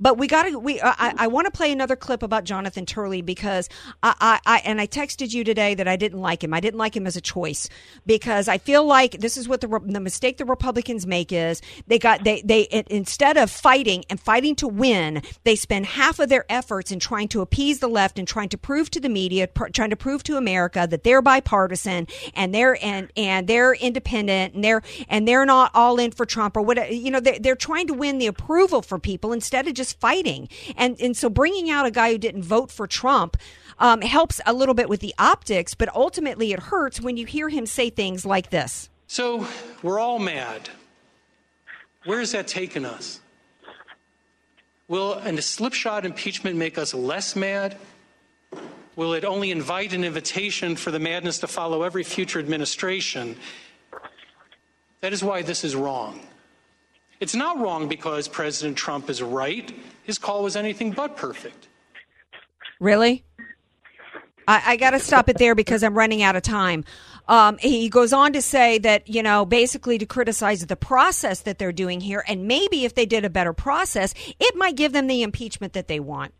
[0.00, 0.58] But we got to.
[0.58, 3.68] We uh, I, I want to play another clip about Jonathan Turley because
[4.02, 6.52] I, I, I and I texted you today that I didn't like him.
[6.54, 7.68] I didn't like him as a choice
[8.06, 11.98] because I feel like this is what the the mistake the Republicans make is they
[11.98, 16.28] got they they it, instead of fighting and fighting to win, they spend half of
[16.28, 19.46] their efforts in trying to appease the left and trying to prove to the media,
[19.46, 24.54] pr- trying to prove to America that they're bipartisan and they're and and they're independent
[24.54, 27.56] and they're and they're not all in for Trump or what you know they're, they're
[27.56, 31.70] trying to win the approval for people instead of just fighting and and so bringing
[31.70, 33.36] out a guy who didn't vote for Trump
[33.78, 37.48] um, helps a little bit with the optics but ultimately it hurts when you hear
[37.48, 39.46] him say things like this So
[39.82, 40.70] we're all mad.
[42.04, 43.20] Where has that taken us?
[44.88, 47.78] Will a slipshod impeachment make us less mad?
[48.96, 53.36] Will it only invite an invitation for the madness to follow every future administration?
[55.00, 56.20] That is why this is wrong.
[57.20, 59.74] It's not wrong because President Trump is right.
[60.04, 61.68] His call was anything but perfect.
[62.80, 63.24] Really?
[64.46, 66.84] I, I got to stop it there because I'm running out of time.
[67.26, 71.58] Um, he goes on to say that, you know, basically to criticize the process that
[71.58, 72.22] they're doing here.
[72.28, 75.88] And maybe if they did a better process, it might give them the impeachment that
[75.88, 76.34] they want.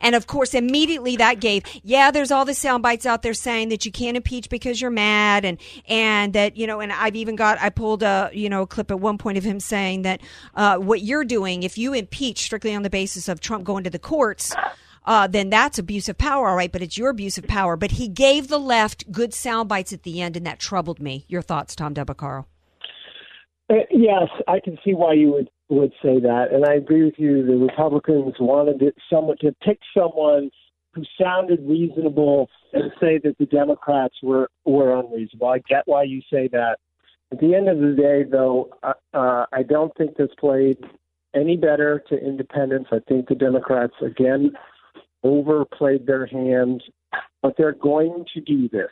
[0.00, 3.70] And of course, immediately that gave, yeah, there's all the sound bites out there saying
[3.70, 5.44] that you can't impeach because you're mad.
[5.44, 8.66] And, and that, you know, and I've even got, I pulled a, you know, a
[8.66, 10.20] clip at one point of him saying that,
[10.54, 13.90] uh, what you're doing, if you impeach strictly on the basis of Trump going to
[13.90, 14.54] the courts,
[15.04, 17.76] uh, then that's abuse of power, all right, but it's your abuse of power.
[17.76, 21.24] But he gave the left good sound bites at the end, and that troubled me.
[21.28, 22.44] Your thoughts, Tom Del Beccaro?
[23.68, 27.14] Uh, yes, I can see why you would would say that, and I agree with
[27.16, 27.46] you.
[27.46, 30.50] The Republicans wanted someone to pick someone
[30.92, 35.48] who sounded reasonable and say that the Democrats were were unreasonable.
[35.48, 36.76] I get why you say that.
[37.32, 40.76] At the end of the day, though, uh, uh, I don't think this played
[41.34, 42.90] any better to independents.
[42.92, 44.52] I think the Democrats again
[45.22, 46.82] overplayed their hand,
[47.40, 48.90] but they're going to do this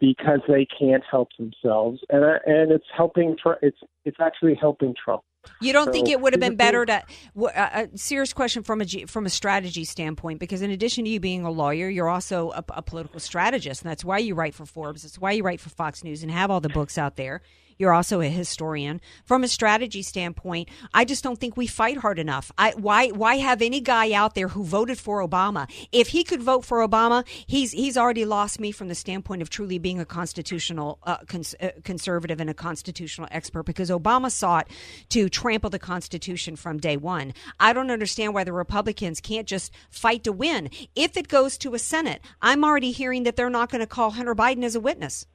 [0.00, 3.34] because they can't help themselves, and uh, and it's helping.
[3.62, 5.24] It's it's actually helping Trump.
[5.60, 7.02] You don't so, think it would have been better to
[7.36, 11.20] uh, a serious question from a from a strategy standpoint because in addition to you
[11.20, 14.66] being a lawyer, you're also a, a political strategist, and that's why you write for
[14.66, 15.04] Forbes.
[15.04, 17.42] It's why you write for Fox News and have all the books out there.
[17.78, 19.00] You're also a historian.
[19.24, 22.50] From a strategy standpoint, I just don't think we fight hard enough.
[22.58, 25.70] I, why why have any guy out there who voted for Obama?
[25.92, 29.50] If he could vote for Obama, he's he's already lost me from the standpoint of
[29.50, 34.68] truly being a constitutional uh, cons- uh, conservative and a constitutional expert because Obama sought
[35.10, 37.32] to trample the Constitution from day one.
[37.60, 40.70] I don't understand why the Republicans can't just fight to win.
[40.96, 44.10] If it goes to a Senate, I'm already hearing that they're not going to call
[44.10, 45.26] Hunter Biden as a witness.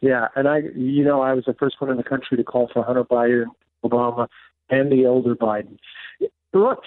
[0.00, 2.68] Yeah, and I, you know, I was the first one in the country to call
[2.72, 3.46] for Hunter Biden,
[3.84, 4.28] Obama,
[4.68, 5.78] and the elder Biden.
[6.52, 6.84] Look,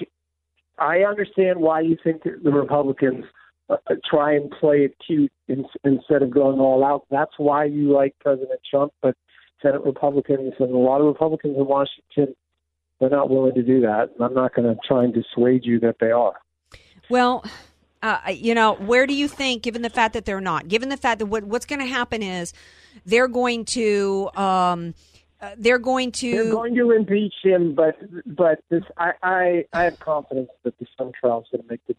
[0.78, 3.26] I understand why you think the Republicans
[3.70, 3.78] uh,
[4.10, 7.06] try and play it cute in, instead of going all out.
[7.10, 9.16] That's why you like President Trump, but
[9.62, 12.36] Senate Republicans and a lot of Republicans in Washington,
[13.00, 14.12] they're not willing to do that.
[14.20, 16.36] I'm not going to try and dissuade you that they are.
[17.10, 17.44] Well,
[18.02, 20.98] uh, you know, where do you think, given the fact that they're not, given the
[20.98, 22.54] fact that what, what's going to happen is
[23.06, 24.30] they're going to.
[24.36, 24.94] Um,
[25.42, 29.84] uh, they're going to they're going to impeach him, but but this I I, I
[29.84, 31.96] have confidence that the Sun trial is going to make the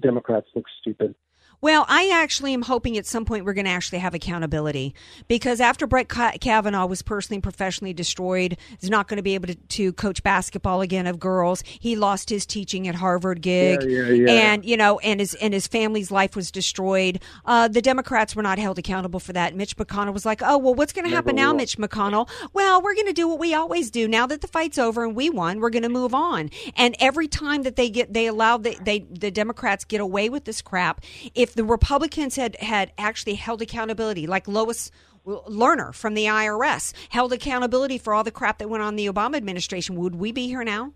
[0.00, 1.14] Democrats look stupid.
[1.60, 4.94] Well, I actually am hoping at some point we're going to actually have accountability
[5.28, 9.48] because after Brett Kavanaugh was personally and professionally destroyed, is not going to be able
[9.48, 11.62] to, to, coach basketball again of girls.
[11.66, 14.30] He lost his teaching at Harvard gig, yeah, yeah, yeah.
[14.30, 17.20] and you know, and his and his family's life was destroyed.
[17.44, 19.54] Uh, the Democrats were not held accountable for that.
[19.54, 21.58] Mitch McConnell was like, "Oh, well, what's going to happen now, will.
[21.58, 22.28] Mitch McConnell?
[22.52, 24.08] Well, we're going to do what we always do.
[24.08, 27.28] Now that the fight's over and we won, we're going to move on." And every
[27.28, 31.02] time that they get, they allow the, they the Democrats get away with this crap.
[31.44, 34.90] If the Republicans had had actually held accountability, like Lois
[35.26, 39.36] Lerner from the IRS held accountability for all the crap that went on the Obama
[39.36, 40.94] administration, would we be here now?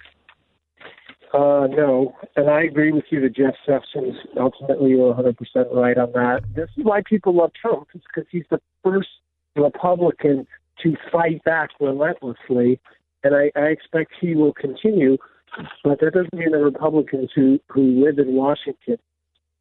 [1.34, 5.36] Uh, no, and I agree with you that Jeff Sessions ultimately you're 100%
[5.74, 6.40] right on that.
[6.56, 9.10] This is why people love Trump, it's because he's the first
[9.54, 10.46] Republican
[10.82, 12.80] to fight back relentlessly,
[13.22, 15.18] and I, I expect he will continue.
[15.84, 18.96] But that doesn't mean the Republicans who, who live in Washington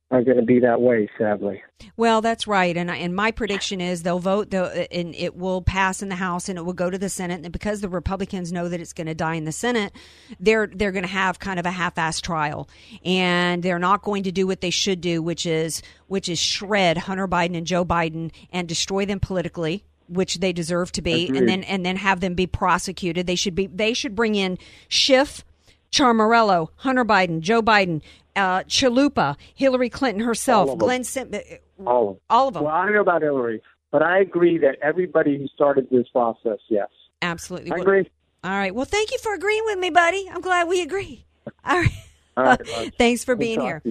[0.10, 1.62] are going to be that way, sadly.
[1.98, 6.10] Well, that's right, and and my prediction is they'll vote, and it will pass in
[6.10, 7.42] the House, and it will go to the Senate.
[7.44, 9.92] And because the Republicans know that it's going to die in the Senate,
[10.40, 12.70] they're they're going to have kind of a half-ass trial,
[13.04, 16.98] and they're not going to do what they should do, which is which is shred
[16.98, 21.38] Hunter Biden and Joe Biden and destroy them politically which they deserve to be, Agreed.
[21.38, 23.28] and then and then have them be prosecuted.
[23.28, 25.44] They should be they should bring in Schiff,
[25.92, 28.02] Ciaramella, Hunter Biden, Joe Biden,
[28.38, 31.40] uh, Chalupa, Hillary Clinton herself, Glenn Sim- uh,
[31.86, 32.64] all of, all of them.
[32.64, 36.60] Well, I don't know about Hillary, but I agree that everybody who started this process,
[36.70, 36.88] yes.
[37.22, 37.72] Absolutely.
[37.72, 38.10] I agree.
[38.44, 38.74] All right.
[38.74, 40.30] Well, thank you for agreeing with me, buddy.
[40.32, 41.26] I'm glad we agree.
[41.66, 41.92] All right.
[42.38, 43.82] All right Thanks for being here.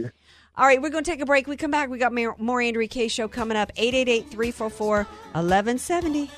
[0.59, 1.47] All right, we're going to take a break.
[1.47, 1.91] We come back.
[1.91, 3.73] We got more, Andrew Andrea Kaye show coming up.
[3.77, 4.97] 888 344
[5.35, 6.31] 1170.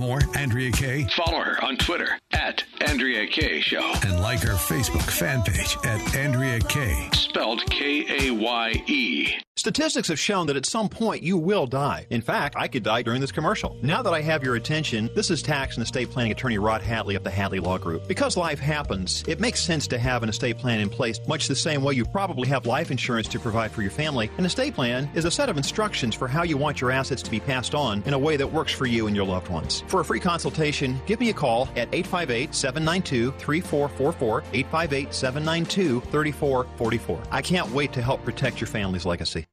[0.00, 1.06] More Andrea Kaye?
[1.14, 3.92] Follow her on Twitter at Andrea Kaye Show.
[4.02, 7.10] And like her Facebook fan page at Andrea Kaye.
[7.12, 9.34] Spelled K A Y E.
[9.56, 12.06] Statistics have shown that at some point you will die.
[12.08, 13.76] In fact, I could die during this commercial.
[13.82, 17.14] Now that I have your attention, this is tax and estate planning attorney Rod Hatley
[17.14, 18.08] of the Hatley Law Group.
[18.08, 21.54] Because life happens, it makes sense to have an estate plan in place, much the
[21.54, 24.30] same way you probably have life insurance to provide for your family.
[24.38, 27.30] An estate plan is a set of instructions for how you want your assets to
[27.30, 29.84] be passed on in a way that works for you and your loved ones.
[29.90, 37.22] For a free consultation, give me a call at 858 792 3444, 858 792 3444.
[37.32, 39.46] I can't wait to help protect your family's legacy.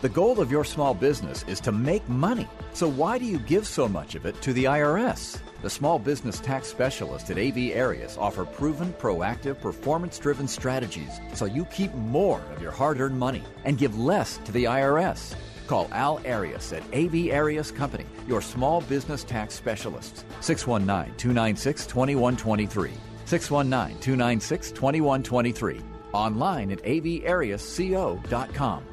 [0.00, 2.48] The goal of your small business is to make money.
[2.72, 5.40] So why do you give so much of it to the IRS?
[5.62, 11.44] The small business tax specialists at AV Arias offer proven, proactive, performance driven strategies so
[11.44, 15.36] you keep more of your hard earned money and give less to the IRS.
[15.66, 20.24] Call Al Arias at AV Arias Company, your small business tax specialists.
[20.40, 22.90] 619 296 2123.
[23.24, 25.80] 619 296 2123.
[26.12, 28.84] Online at avariasco.com.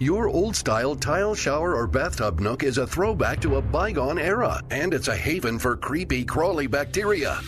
[0.00, 4.62] Your old style tile shower or bathtub nook is a throwback to a bygone era,
[4.70, 7.40] and it's a haven for creepy, crawly bacteria.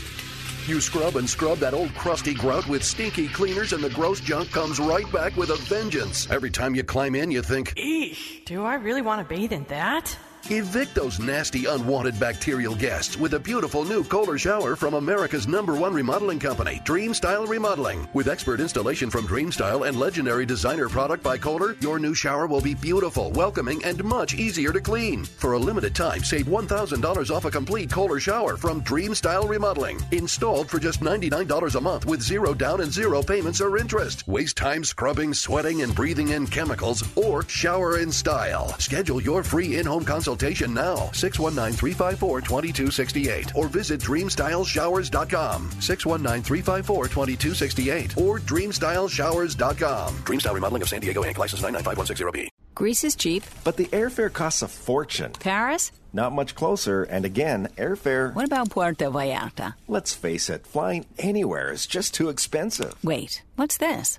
[0.70, 4.52] You scrub and scrub that old crusty grout with stinky cleaners, and the gross junk
[4.52, 6.30] comes right back with a vengeance.
[6.30, 9.64] Every time you climb in, you think, Eesh, do I really want to bathe in
[9.64, 10.16] that?
[10.48, 15.76] Evict those nasty, unwanted bacterial guests with a beautiful new Kohler shower from America's number
[15.76, 18.09] one remodeling company, Dream Style Remodeling.
[18.14, 22.46] With expert installation from Dream Style and legendary designer product by Kohler, your new shower
[22.46, 25.24] will be beautiful, welcoming, and much easier to clean.
[25.24, 30.00] For a limited time, save $1,000 off a complete Kohler shower from Dream Style Remodeling.
[30.11, 34.26] Installed for just $99 a month with zero down and zero payments or interest.
[34.26, 38.74] Waste time scrubbing, sweating, and breathing in chemicals, or shower in style.
[38.79, 40.29] Schedule your free in home consultation
[40.74, 41.10] now.
[41.12, 45.70] 619 354 2268 or visit dreamstyleshowers.com.
[45.80, 50.14] 619 354 2268 or dreamstyleshowers.com.
[50.18, 51.38] Dreamstyle Remodeling of San Diego Inc.
[51.38, 52.48] License 99510B.
[52.74, 53.42] Greece is cheap.
[53.64, 55.32] But the airfare costs a fortune.
[55.32, 55.92] Paris?
[56.12, 58.34] Not much closer, and again, airfare.
[58.34, 59.74] What about Puerto Vallarta?
[59.86, 62.94] Let's face it, flying anywhere is just too expensive.
[63.04, 64.18] Wait, what's this?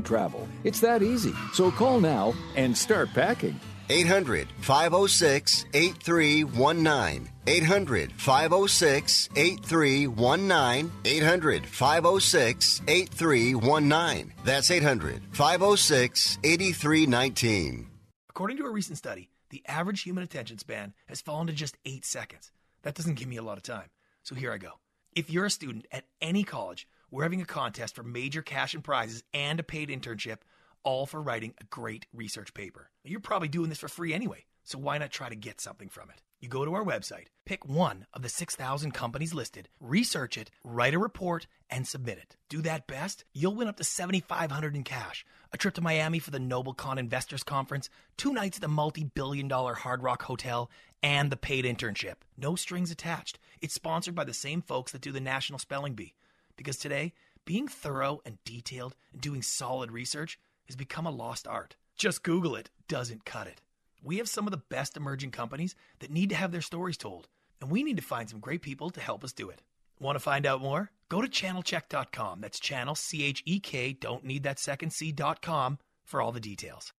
[0.01, 0.47] travel.
[0.63, 1.33] It's that easy.
[1.53, 3.59] So call now and start packing.
[3.89, 7.29] 800 506 8319.
[7.47, 10.91] 800 506 8319.
[11.05, 14.33] 800 506 8319.
[14.45, 17.87] That's 800 506 8319.
[18.29, 22.05] According to a recent study, the average human attention span has fallen to just eight
[22.05, 22.51] seconds.
[22.83, 23.89] That doesn't give me a lot of time.
[24.23, 24.71] So here I go.
[25.13, 28.83] If you're a student at any college, we're having a contest for major cash and
[28.83, 30.37] prizes and a paid internship,
[30.83, 32.89] all for writing a great research paper.
[33.03, 36.09] You're probably doing this for free anyway, so why not try to get something from
[36.09, 36.21] it?
[36.39, 40.95] You go to our website, pick one of the 6,000 companies listed, research it, write
[40.95, 42.35] a report, and submit it.
[42.49, 46.31] Do that best, you'll win up to 7500 in cash, a trip to Miami for
[46.31, 50.71] the NobleCon Investors Conference, two nights at the multi-billion dollar Hard Rock Hotel,
[51.03, 52.15] and the paid internship.
[52.37, 53.37] No strings attached.
[53.61, 56.15] It's sponsored by the same folks that do the National Spelling Bee.
[56.61, 61.75] Because today, being thorough and detailed and doing solid research has become a lost art.
[61.97, 63.63] Just Google it doesn't cut it.
[64.03, 67.27] We have some of the best emerging companies that need to have their stories told,
[67.59, 69.63] and we need to find some great people to help us do it.
[69.99, 70.91] Want to find out more?
[71.09, 72.41] Go to channelchek.com.
[72.41, 76.93] That's channel C H E K, don't need that second C.com for all the details.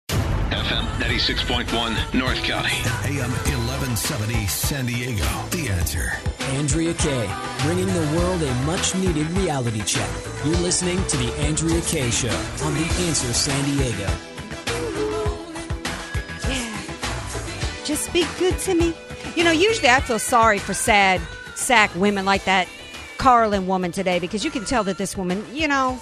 [0.52, 2.76] FM 96.1 North County.
[3.08, 5.24] AM 1170 San Diego.
[5.48, 6.12] The answer.
[6.58, 10.10] Andrea Kaye, bringing the world a much needed reality check.
[10.44, 12.36] You're listening to The Andrea Kaye Show
[12.66, 14.10] on The Answer San Diego.
[16.50, 17.84] Yeah.
[17.86, 18.94] Just be good to me.
[19.34, 21.22] You know, usually I feel sorry for sad
[21.54, 22.68] sack women like that
[23.16, 25.98] Karlan woman today because you can tell that this woman, you know,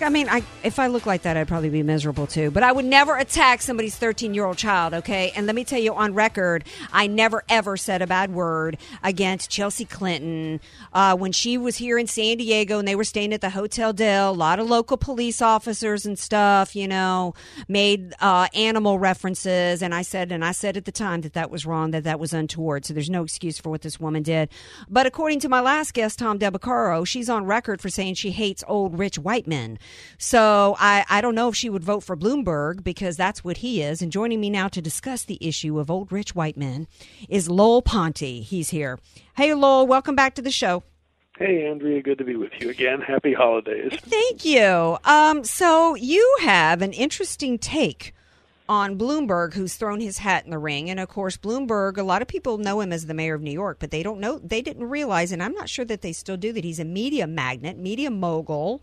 [0.00, 2.50] I mean, I, if I look like that, I'd probably be miserable too.
[2.50, 5.32] But I would never attack somebody's 13 year old child, okay?
[5.36, 9.50] And let me tell you on record, I never ever said a bad word against
[9.50, 10.60] Chelsea Clinton.
[10.92, 13.92] Uh, when she was here in San Diego and they were staying at the Hotel
[13.92, 17.34] Del, a lot of local police officers and stuff, you know,
[17.68, 19.82] made uh, animal references.
[19.82, 22.18] And I said, and I said at the time that that was wrong, that that
[22.18, 22.84] was untoward.
[22.84, 24.48] So there's no excuse for what this woman did.
[24.88, 28.32] But according to my last guest, Tom Del Beccaro, she's on record for saying she
[28.32, 29.78] hates old rich white men.
[30.18, 33.82] So I, I don't know if she would vote for Bloomberg because that's what he
[33.82, 34.02] is.
[34.02, 36.86] And joining me now to discuss the issue of old rich white men
[37.28, 38.18] is Lowell Ponte.
[38.20, 38.98] He's here.
[39.36, 40.82] Hey, Lowell, welcome back to the show.
[41.38, 43.00] Hey, Andrea, good to be with you again.
[43.00, 43.92] Happy holidays.
[44.02, 44.96] Thank you.
[45.04, 48.14] Um, so you have an interesting take
[48.68, 50.88] on Bloomberg, who's thrown his hat in the ring.
[50.88, 53.52] And of course, Bloomberg, a lot of people know him as the mayor of New
[53.52, 56.38] York, but they don't know, they didn't realize, and I'm not sure that they still
[56.38, 58.82] do, that he's a media magnet, media mogul.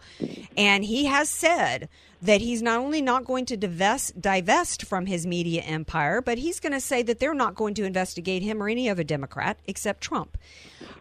[0.55, 1.89] And he has said
[2.21, 6.59] that he's not only not going to divest, divest from his media empire, but he's
[6.59, 10.01] going to say that they're not going to investigate him or any other Democrat except
[10.01, 10.37] Trump.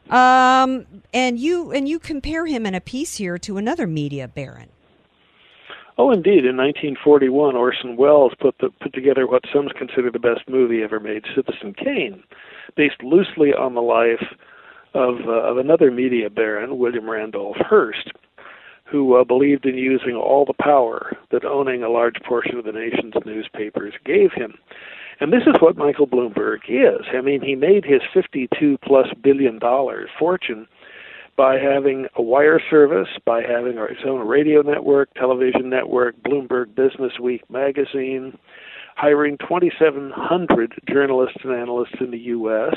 [0.09, 4.71] Um, and you and you compare him in a piece here to another media baron.
[5.99, 6.45] Oh, indeed.
[6.47, 11.01] In 1941, Orson Welles put the, put together what some consider the best movie ever
[11.01, 12.23] made, Citizen Kane,
[12.77, 14.25] based loosely on the life
[14.95, 18.11] of uh, of another media baron, William Randolph Hearst,
[18.85, 22.73] who uh, believed in using all the power that owning a large portion of the
[22.73, 24.55] nation's newspapers gave him.
[25.21, 27.07] And this is what Michael Bloomberg is.
[27.13, 30.67] I mean, he made his 52 plus billion dollar fortune
[31.41, 37.19] by having a wire service, by having his own radio network, television network, Bloomberg Business
[37.19, 38.37] Week magazine,
[38.95, 42.75] hiring 2,700 journalists and analysts in the U.S.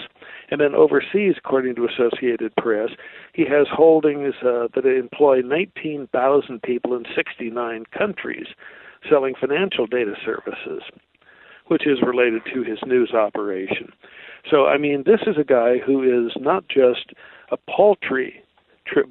[0.49, 2.91] And then overseas, according to Associated Press,
[3.34, 8.47] he has holdings uh, that employ 19,000 people in 69 countries
[9.09, 10.84] selling financial data services,
[11.68, 13.91] which is related to his news operation.
[14.49, 17.11] So, I mean, this is a guy who is not just
[17.51, 18.42] a paltry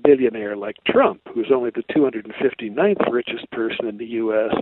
[0.03, 4.55] billionaire like Trump, who's only the 259th richest person in the U.S.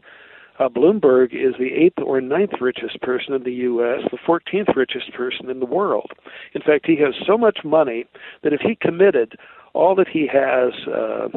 [0.59, 5.13] Uh, Bloomberg is the eighth or ninth richest person in the U.S., the 14th richest
[5.15, 6.13] person in the world.
[6.55, 8.05] In fact, he has so much money
[8.43, 9.37] that if he committed
[9.73, 11.29] all that he has uh,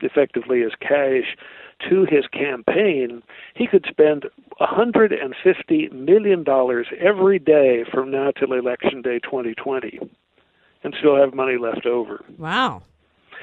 [0.00, 1.36] effectively as cash
[1.88, 3.22] to his campaign,
[3.54, 4.24] he could spend
[4.60, 6.44] $150 million
[6.98, 9.98] every day from now till Election Day 2020
[10.82, 12.24] and still have money left over.
[12.38, 12.82] Wow.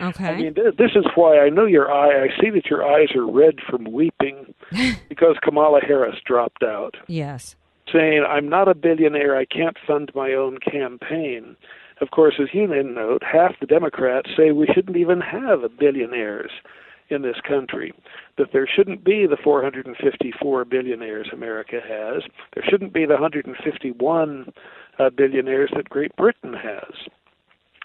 [0.02, 0.26] Okay.
[0.26, 2.24] I mean, this is why I know your eye.
[2.24, 4.54] I see that your eyes are red from weeping
[5.10, 6.96] because Kamala Harris dropped out.
[7.08, 7.56] Yes.
[7.92, 9.36] Saying, I'm not a billionaire.
[9.36, 11.56] I can't fund my own campaign.
[12.00, 16.52] Of course, as you note, half the Democrats say we shouldn't even have billionaires
[17.10, 17.94] in this country,
[18.38, 22.24] that there shouldn't be the 454 billionaires America has,
[22.54, 24.54] there shouldn't be the 151
[25.00, 27.08] uh, billionaires that Great Britain has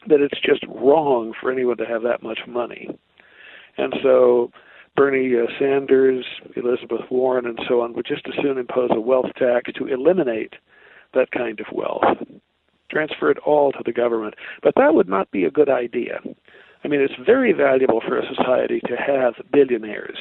[0.09, 2.89] that it's just wrong for anyone to have that much money.
[3.79, 4.51] And so
[4.97, 6.25] Bernie uh, Sanders,
[6.57, 10.55] Elizabeth Warren, and so on would just as soon impose a wealth tax to eliminate
[11.15, 12.03] that kind of wealth,
[12.91, 14.35] transfer it all to the government.
[14.63, 16.21] But that would not be a good idea.
[16.85, 20.19] I mean, it's very valuable for a society to have billionaires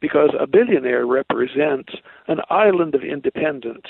[0.00, 1.94] because a billionaire represents
[2.28, 3.86] an island of independence.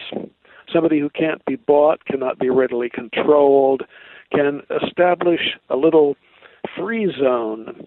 [0.73, 3.83] Somebody who can't be bought, cannot be readily controlled,
[4.33, 6.17] can establish a little
[6.77, 7.87] free zone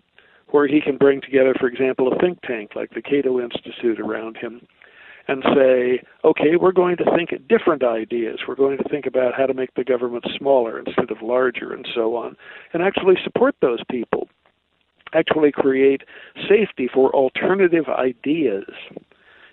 [0.51, 4.37] where he can bring together, for example, a think tank like the Cato Institute around
[4.37, 4.61] him
[5.27, 8.39] and say, okay, we're going to think different ideas.
[8.47, 11.87] We're going to think about how to make the government smaller instead of larger and
[11.93, 12.35] so on,
[12.73, 14.27] and actually support those people,
[15.13, 16.01] actually create
[16.49, 18.65] safety for alternative ideas.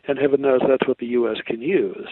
[0.08, 1.38] And heaven knows that's what the U.S.
[1.46, 2.08] can use.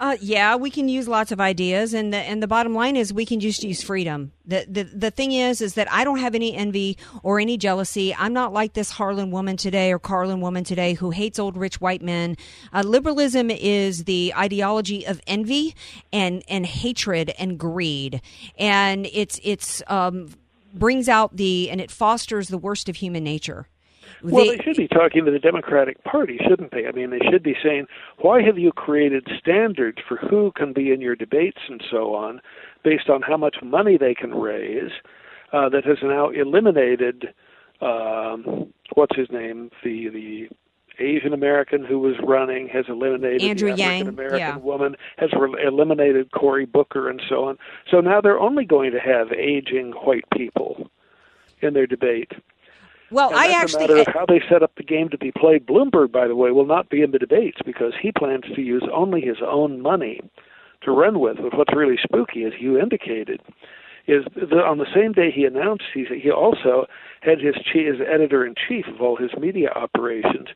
[0.00, 3.12] Uh, yeah, we can use lots of ideas, and the and the bottom line is
[3.12, 4.30] we can just use freedom.
[4.46, 8.14] The, the the thing is, is that I don't have any envy or any jealousy.
[8.14, 11.80] I'm not like this Harlan woman today or Karlan woman today who hates old rich
[11.80, 12.36] white men.
[12.72, 15.74] Uh, liberalism is the ideology of envy
[16.12, 18.22] and and hatred and greed,
[18.56, 20.28] and it's it's um,
[20.72, 23.66] brings out the and it fosters the worst of human nature.
[24.22, 26.86] Well, they, they should be talking to the Democratic Party, shouldn't they?
[26.86, 27.86] I mean, they should be saying,
[28.18, 32.40] why have you created standards for who can be in your debates and so on,
[32.82, 34.90] based on how much money they can raise,
[35.52, 37.32] uh, that has now eliminated,
[37.80, 40.48] um, what's his name, the the
[41.00, 44.56] Asian American who was running has eliminated Andrew the African American yeah.
[44.56, 47.56] woman has re- eliminated Cory Booker and so on.
[47.90, 50.90] So now they're only going to have aging white people
[51.60, 52.32] in their debate.
[53.10, 55.32] Well, and I actually a matter of how they set up the game to be
[55.32, 55.66] played.
[55.66, 58.84] Bloomberg, by the way, will not be in the debates because he plans to use
[58.92, 60.20] only his own money
[60.82, 61.36] to run with.
[61.36, 63.40] But what's really spooky, as you indicated,
[64.06, 66.86] is that on the same day he announced he he also
[67.22, 70.48] had his his editor in chief of all his media operations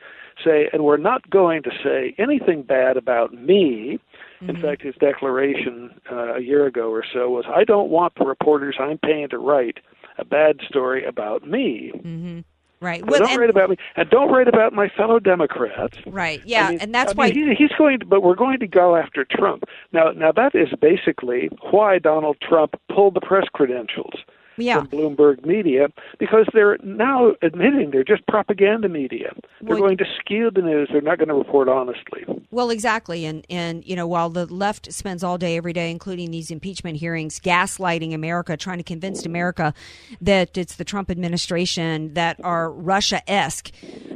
[0.45, 3.99] say, and we're not going to say anything bad about me.
[4.41, 4.51] Mm-hmm.
[4.51, 8.25] In fact, his declaration uh, a year ago or so was, I don't want the
[8.25, 9.79] reporters I'm paying to write
[10.19, 11.93] a bad story about me.
[11.95, 12.41] Mm-hmm.
[12.81, 13.01] Right.
[13.01, 15.99] So well, don't and, write about me, and don't write about my fellow Democrats.
[16.05, 16.43] Right.
[16.45, 18.01] Yeah, I mean, and that's I why mean, he, he's going.
[18.01, 20.11] To, but we're going to go after Trump now.
[20.11, 24.15] Now that is basically why Donald Trump pulled the press credentials
[24.57, 24.79] yeah.
[24.79, 25.89] from Bloomberg Media
[26.19, 29.33] because they're now admitting they're just propaganda media.
[29.61, 30.89] They're well, going to skew the news.
[30.93, 32.25] They're not going to report honestly.
[32.51, 33.25] Well, exactly.
[33.25, 36.99] And and you know, while the left spends all day every day including these impeachment
[36.99, 39.75] hearings gaslighting America, trying to convince America
[40.21, 43.71] that it's the Trump administration that are Russia-esque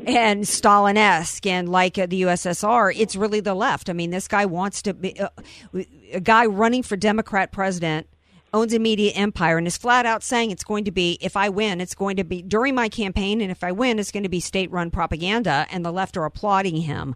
[0.07, 3.91] and Stalin-esque and like the USSR, it's really the left.
[3.91, 5.29] I mean, this guy wants to be uh,
[6.13, 8.07] a guy running for Democrat president
[8.57, 11.49] owns a media empire and is flat out saying it's going to be, if I
[11.49, 14.29] win, it's going to be during my campaign, and if I win, it's going to
[14.29, 17.15] be state run propaganda, and the left are applauding him.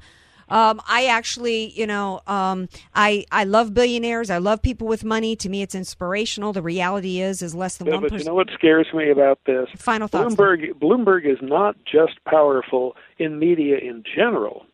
[0.50, 4.30] Um, I actually, you know, um, I I love billionaires.
[4.30, 5.36] I love people with money.
[5.36, 6.52] To me, it's inspirational.
[6.52, 9.38] The reality is, is less than yeah, one but you know what scares me about
[9.46, 9.68] this?
[9.76, 10.34] Final thoughts.
[10.34, 14.66] Bloomberg Bloomberg is not just powerful in media in general,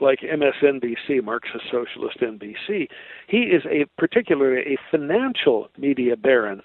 [0.00, 2.88] like MSNBC, Marxist Socialist NBC.
[3.28, 6.62] He is a particularly a financial media baron.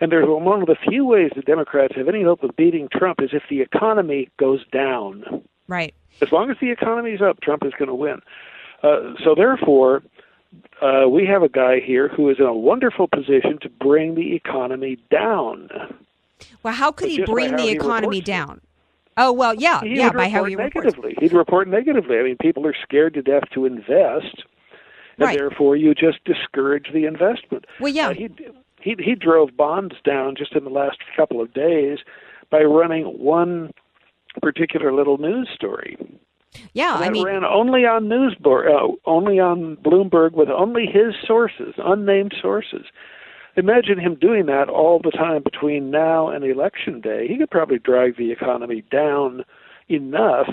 [0.00, 3.20] And there's one of the few ways the Democrats have any hope of beating Trump
[3.20, 5.42] is if the economy goes down.
[5.68, 5.94] Right.
[6.22, 8.20] As long as the economy's up, Trump is going to win.
[8.82, 10.02] Uh, so therefore,
[10.80, 14.34] uh, we have a guy here who is in a wonderful position to bring the
[14.34, 15.68] economy down.
[16.62, 18.62] Well, how could he bring the economy down?
[19.20, 20.74] Oh well, yeah, He yeah, by how report he reports.
[20.96, 21.14] negatively.
[21.20, 22.18] He'd report negatively.
[22.18, 24.44] I mean, people are scared to death to invest,
[25.18, 25.38] and Right.
[25.38, 27.66] therefore you just discourage the investment.
[27.80, 28.08] Well, yeah.
[28.08, 28.28] Uh, he
[28.80, 31.98] he he drove bonds down just in the last couple of days
[32.50, 33.70] by running one
[34.40, 35.96] particular little news story.
[36.72, 41.74] Yeah, I mean, ran only on news uh, only on Bloomberg with only his sources,
[41.78, 42.86] unnamed sources.
[43.56, 47.26] Imagine him doing that all the time between now and election day.
[47.26, 49.44] He could probably drag the economy down
[49.88, 50.48] enough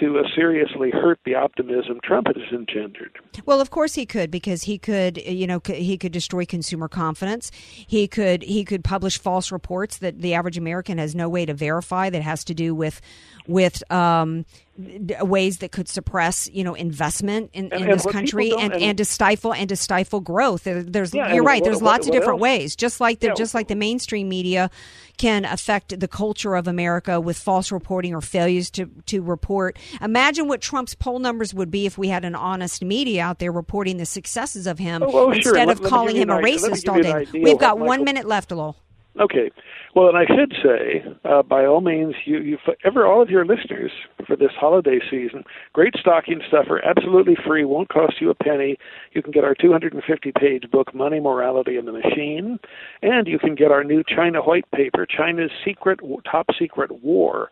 [0.00, 3.18] to uh, seriously hurt the optimism Trump has engendered.
[3.44, 7.50] Well, of course he could because he could, you know, he could destroy consumer confidence.
[7.52, 11.52] He could he could publish false reports that the average American has no way to
[11.52, 13.00] verify that has to do with
[13.46, 14.44] with um,
[14.80, 18.50] d- ways that could suppress, you know, investment in, And- in and this what country
[18.52, 20.62] and, and- and to stifle and to stifle growth.
[20.64, 21.60] There's Yeah, you're right.
[21.60, 22.40] what- There's what- lots of different else?
[22.42, 22.76] ways.
[22.76, 23.34] Just like the Yeah.
[23.34, 24.70] just like the mainstream media
[25.18, 29.78] can affect the culture of America with false reporting or failures to to report.
[30.00, 33.52] Imagine what Trump's poll numbers would be if we had an honest media out there
[33.52, 36.38] reporting the successes of him Oh, oh, instead Let- of let calling give him a
[36.40, 37.26] racist all day.
[37.32, 38.76] We've got one Michael- minute left, Lowell.
[39.20, 39.50] Okay.
[39.94, 43.44] Well, and I should say, uh, by all means, you, you ever all of your
[43.44, 43.90] listeners
[44.26, 45.44] for this holiday season,
[45.74, 48.78] great stocking stuffer, absolutely free, won't cost you a penny.
[49.12, 52.58] You can get our 250-page book, Money, Morality, and the Machine,
[53.02, 56.00] and you can get our new China white paper, China's secret,
[56.30, 57.50] top secret war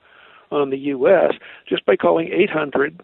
[0.51, 1.35] on the U.S.,
[1.69, 3.03] just by calling 800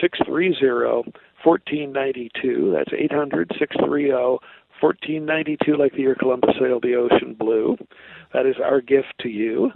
[0.00, 1.12] 630
[1.44, 2.74] 1492.
[2.74, 4.38] That's 800 630
[4.80, 7.76] 1492, like the year Columbus sailed the ocean blue.
[8.32, 9.70] That is our gift to you.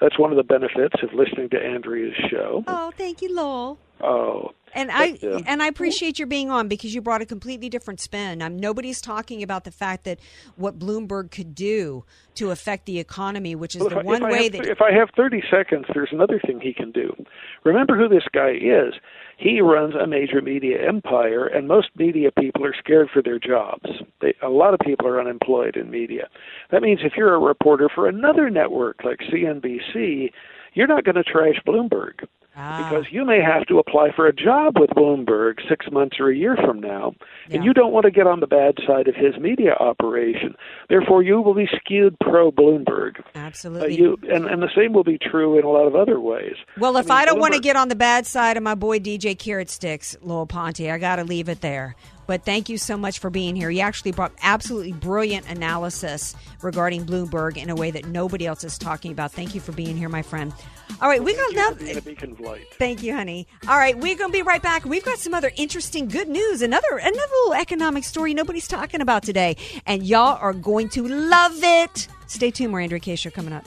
[0.00, 2.64] That's one of the benefits of listening to Andrea's show.
[2.66, 3.78] Oh, thank you, Lowell.
[4.00, 7.26] Oh, And I But, uh, and I appreciate your being on because you brought a
[7.26, 8.42] completely different spin.
[8.42, 10.18] Um, nobody's talking about the fact that
[10.56, 14.44] what Bloomberg could do to affect the economy, which is Well, the I, one way
[14.44, 17.14] have, that if I have 30 seconds, there's another thing he can do.
[17.62, 18.94] Remember who this guy is.
[19.36, 23.88] He runs a major media empire, and most media people are scared for their jobs.
[24.20, 26.28] They, a lot of people are unemployed in media.
[26.70, 30.30] That means if you're a reporter for another network like CNBC,
[30.74, 32.26] you're not going to trash Bloomberg.
[32.54, 32.88] Ah.
[32.88, 36.36] Because you may have to apply for a job with Bloomberg six months or a
[36.36, 37.14] year from now,
[37.50, 40.54] and you don't want to get on the bad side of his media operation.
[40.90, 43.20] Therefore, you will be skewed pro Bloomberg.
[43.20, 43.96] Uh, Absolutely.
[43.96, 46.56] you and and the same will be true in a lot of other ways.
[46.78, 48.98] Well, if I, mean, don't want to get on the bad side of my boy
[48.98, 51.96] DJ Carrot Sticks, Lowell Ponte, I got to leave it there.
[52.26, 53.70] But thank you so much for being here.
[53.70, 58.78] You actually brought absolutely brilliant analysis regarding Bloomberg in a way that nobody else is
[58.78, 59.32] talking about.
[59.32, 60.52] Thank you for being here, my friend.
[61.00, 61.72] All right, we got now.
[61.72, 62.66] being a beacon of light.
[62.74, 63.46] Thank you, honey.
[63.66, 64.84] All right, we're going to be right back.
[64.84, 69.22] We've got some other interesting good news, another another little economic story nobody's talking about
[69.22, 69.56] today,
[69.86, 72.08] and y'all are going to love it.
[72.26, 72.70] Stay tuned.
[72.70, 73.66] More Andrea Kaye show coming up.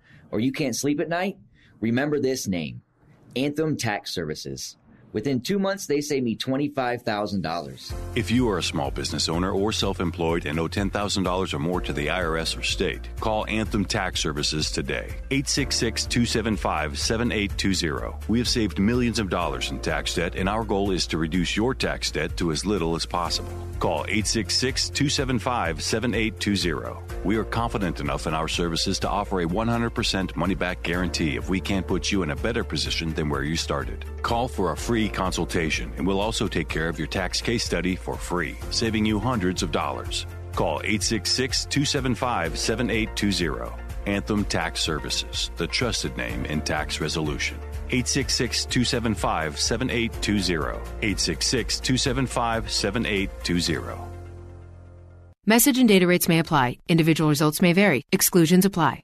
[0.31, 1.37] or you can't sleep at night,
[1.79, 2.81] remember this name
[3.35, 4.77] Anthem Tax Services.
[5.13, 7.93] Within two months, they saved me $25,000.
[8.15, 11.81] If you are a small business owner or self employed and owe $10,000 or more
[11.81, 15.15] to the IRS or state, call Anthem Tax Services today.
[15.31, 18.25] 866 275 7820.
[18.27, 21.55] We have saved millions of dollars in tax debt, and our goal is to reduce
[21.55, 23.51] your tax debt to as little as possible.
[23.79, 27.21] Call 866 275 7820.
[27.23, 31.49] We are confident enough in our services to offer a 100% money back guarantee if
[31.49, 34.05] we can't put you in a better position than where you started.
[34.21, 37.95] Call for a free consultation, and we'll also take care of your tax case study
[37.95, 40.25] for free, saving you hundreds of dollars.
[40.53, 43.81] Call 866 275 7820.
[44.07, 47.57] Anthem Tax Services, the trusted name in tax resolution.
[47.89, 50.79] 866 275 7820.
[51.01, 54.11] 866 275 7820.
[55.45, 56.77] Message and data rates may apply.
[56.87, 58.05] Individual results may vary.
[58.11, 59.03] Exclusions apply.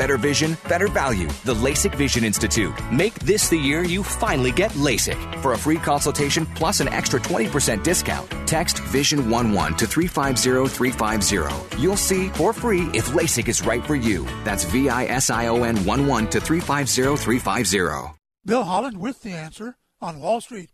[0.00, 1.28] Better vision, better value.
[1.44, 2.72] The LASIK Vision Institute.
[2.90, 5.42] Make this the year you finally get LASIK.
[5.42, 11.82] For a free consultation plus an extra 20% discount, text VISION11 to 350350.
[11.82, 14.26] You'll see for free if LASIK is right for you.
[14.42, 18.18] That's V I S I O N 11 to 350350.
[18.46, 20.70] Bill Holland with the answer on Wall Street.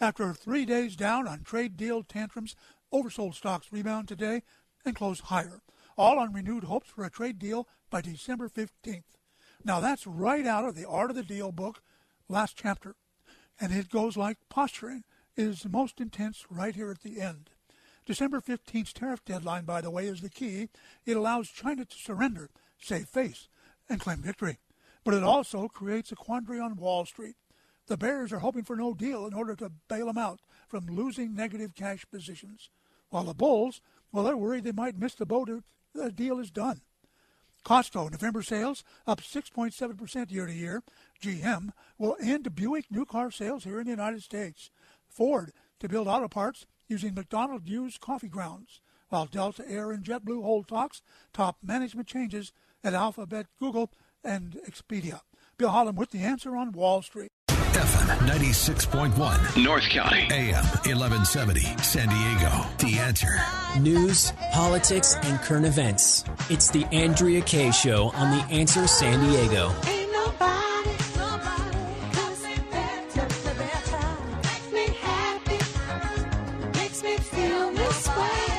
[0.00, 2.56] After three days down on trade deal tantrums,
[2.92, 4.42] oversold stocks rebound today
[4.84, 5.62] and close higher,
[5.96, 9.02] all on renewed hopes for a trade deal by December 15th.
[9.64, 11.82] Now that's right out of the Art of the Deal book,
[12.28, 12.96] last chapter.
[13.60, 15.04] And it goes like posturing
[15.36, 17.50] is most intense right here at the end.
[18.06, 20.68] December 15th's tariff deadline, by the way, is the key.
[21.06, 23.48] It allows China to surrender, save face,
[23.88, 24.58] and claim victory.
[25.04, 27.36] But it also creates a quandary on Wall Street.
[27.86, 31.34] The bears are hoping for no deal in order to bail them out from losing
[31.34, 32.70] negative cash positions.
[33.10, 33.80] While the bulls,
[34.12, 35.62] well, they're worried they might miss the boat if
[35.94, 36.80] the deal is done.
[37.64, 40.82] Costco November sales up 6.7% year to year.
[41.22, 44.70] GM will end Buick new car sales here in the United States.
[45.08, 50.42] Ford to build auto parts using McDonald's used coffee grounds, while Delta Air and JetBlue
[50.42, 51.00] hold talks,
[51.32, 52.52] top management changes
[52.82, 53.90] at Alphabet, Google,
[54.22, 55.20] and Expedia.
[55.56, 57.30] Bill Holland with the answer on Wall Street.
[58.24, 66.24] FM 96.1 North County AM 1170 San Diego The Answer News, politics, and current events.
[66.48, 69.72] It's the Andrea Kaye Show on The Answer San Diego.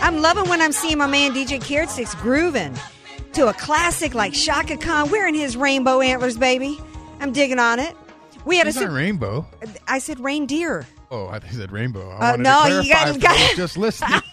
[0.01, 2.75] I'm loving when I'm seeing my man DJ Carrot Sticks grooving
[3.33, 6.79] to a classic like Chaka Khan wearing his rainbow antlers, baby.
[7.19, 7.95] I'm digging on it.
[8.45, 9.45] We had a super- rainbow.
[9.87, 10.85] I said reindeer.
[11.11, 12.09] Oh, I said rainbow.
[12.11, 14.21] I Uh, no, to you got- got- just listening.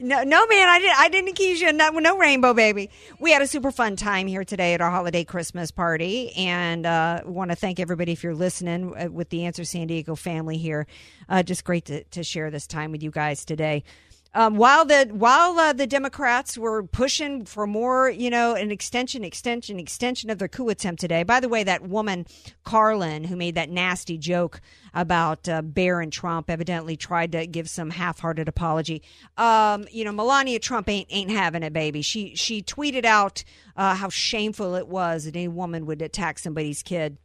[0.00, 0.98] No, no, man, I didn't.
[0.98, 1.68] I didn't accuse you.
[1.68, 2.90] of No, no rainbow, baby.
[3.20, 7.20] We had a super fun time here today at our holiday Christmas party, and uh,
[7.24, 10.88] want to thank everybody if you're listening uh, with the Answer San Diego family here.
[11.28, 13.84] Uh, just great to, to share this time with you guys today.
[14.36, 19.22] Um, while the while uh, the Democrats were pushing for more, you know, an extension,
[19.22, 21.22] extension, extension of their coup attempt today.
[21.22, 22.26] By the way, that woman
[22.66, 24.60] Karlan who made that nasty joke
[24.92, 29.02] about uh, Barron Trump evidently tried to give some half-hearted apology.
[29.36, 32.02] Um, you know, Melania Trump ain't ain't having it, baby.
[32.02, 33.44] She she tweeted out
[33.76, 37.18] uh, how shameful it was that any woman would attack somebody's kid.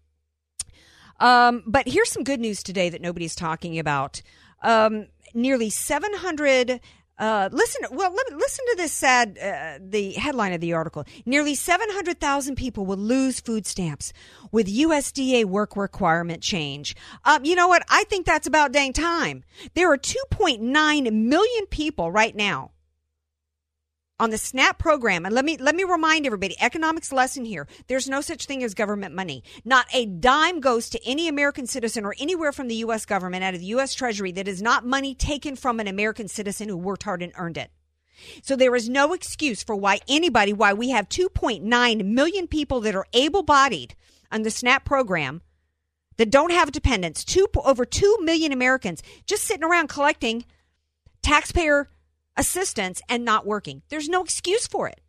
[1.20, 4.22] Um, but here's some good news today that nobody's talking about.
[4.62, 6.80] Um, nearly 700
[7.20, 11.04] Uh, listen, well, let, listen to this sad, uh, the headline of the article.
[11.26, 14.14] Nearly 700,000 people will lose food stamps
[14.52, 16.96] with USDA work requirement change.
[17.26, 17.84] Um, you know what?
[17.90, 19.44] I think that's about dang time.
[19.74, 22.72] There are 2.9 million people right now
[24.20, 25.26] on the SNAP program.
[25.26, 27.68] And let me let me remind everybody, economics lesson here.
[27.88, 29.44] There's no such thing as government money.
[29.64, 33.54] Not a dime goes to any American citizen or anywhere from the US government out
[33.54, 37.04] of the US Treasury that is not money taken from an American citizen who worked
[37.04, 37.72] hard and earned it.
[38.44, 42.96] So there is no excuse for why anybody why we have 2.9 million people that
[42.96, 43.96] are able-bodied
[44.32, 45.42] on the SNAP program
[46.18, 50.44] that don't have dependents, two over 2 million Americans just sitting around collecting
[51.22, 51.90] taxpayer
[52.40, 53.84] assistance and not working.
[53.90, 55.02] There's no excuse for it.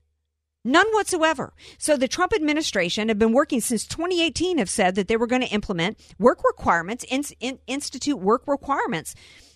[0.65, 1.55] None whatsoever.
[1.79, 5.41] So the Trump administration have been working since 2018 have said that they were going
[5.41, 9.15] to implement work requirements, in, in, institute work requirements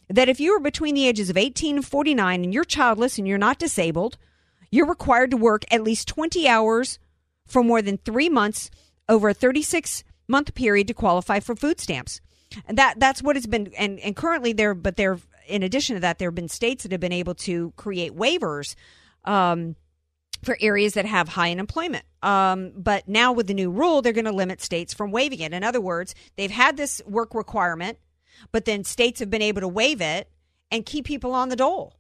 [0.09, 3.29] that if you are between the ages of 18 and 49 and you're childless and
[3.29, 4.17] you're not disabled,
[4.71, 6.99] you're required to work at least 20 hours
[7.47, 8.71] for more than 3 months
[9.09, 12.21] over a 36 month period to qualify for food stamps.
[12.67, 16.01] And that that's what it's been and, and currently there but there in addition to
[16.01, 18.75] that, there have been states that have been able to create waivers
[19.25, 19.77] um,
[20.43, 22.05] for areas that have high unemployment.
[22.23, 25.53] Um, but now with the new rule, they're going to limit states from waiving it.
[25.53, 27.99] In other words, they've had this work requirement,
[28.53, 30.31] but then states have been able to waive it
[30.71, 31.97] and keep people on the dole.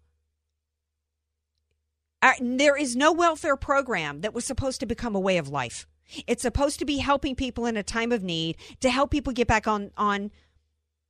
[2.23, 5.87] Uh, there is no welfare program that was supposed to become a way of life.
[6.27, 9.47] It's supposed to be helping people in a time of need to help people get
[9.47, 10.31] back on on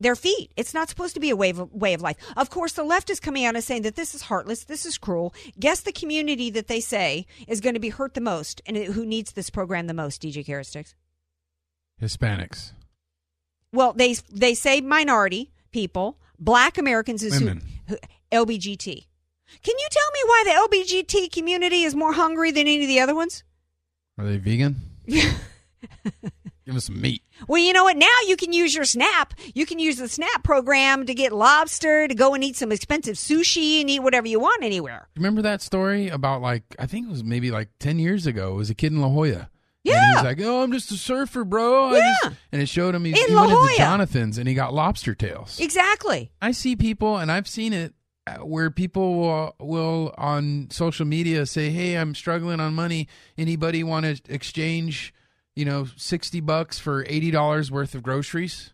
[0.00, 0.52] their feet.
[0.56, 2.16] It's not supposed to be a way of, way of life.
[2.36, 4.98] Of course, the left is coming out and saying that this is heartless, this is
[4.98, 5.34] cruel.
[5.58, 9.06] Guess the community that they say is going to be hurt the most and who
[9.06, 10.94] needs this program the most, DJ Carastix?
[12.00, 12.72] Hispanics.
[13.72, 17.62] Well, they they say minority people, black Americans is Women.
[17.88, 19.06] Who, who, LBGT.
[19.62, 23.00] Can you tell me why the LBGT community is more hungry than any of the
[23.00, 23.44] other ones?
[24.18, 24.76] Are they vegan?
[26.66, 27.22] Give us some meat.
[27.46, 27.96] Well, you know what?
[27.98, 29.34] Now you can use your Snap.
[29.54, 33.16] You can use the Snap program to get lobster, to go and eat some expensive
[33.16, 35.08] sushi and eat whatever you want anywhere.
[35.16, 38.52] Remember that story about like I think it was maybe like ten years ago.
[38.52, 39.50] It was a kid in La Jolla.
[39.82, 39.96] Yeah.
[40.02, 42.14] And he's like, "Oh, I'm just a surfer, bro." I Yeah.
[42.22, 44.72] just-" and it showed him he, In he La went into Jonathan's and he got
[44.72, 45.60] lobster tails.
[45.60, 46.30] Exactly.
[46.40, 47.92] I see people, and I've seen it
[48.26, 53.06] uh, where people will, will on social media say, "Hey, I'm struggling on money.
[53.36, 55.12] Anybody want to exchange,
[55.54, 58.72] you know, sixty bucks for eighty dollars worth of groceries?"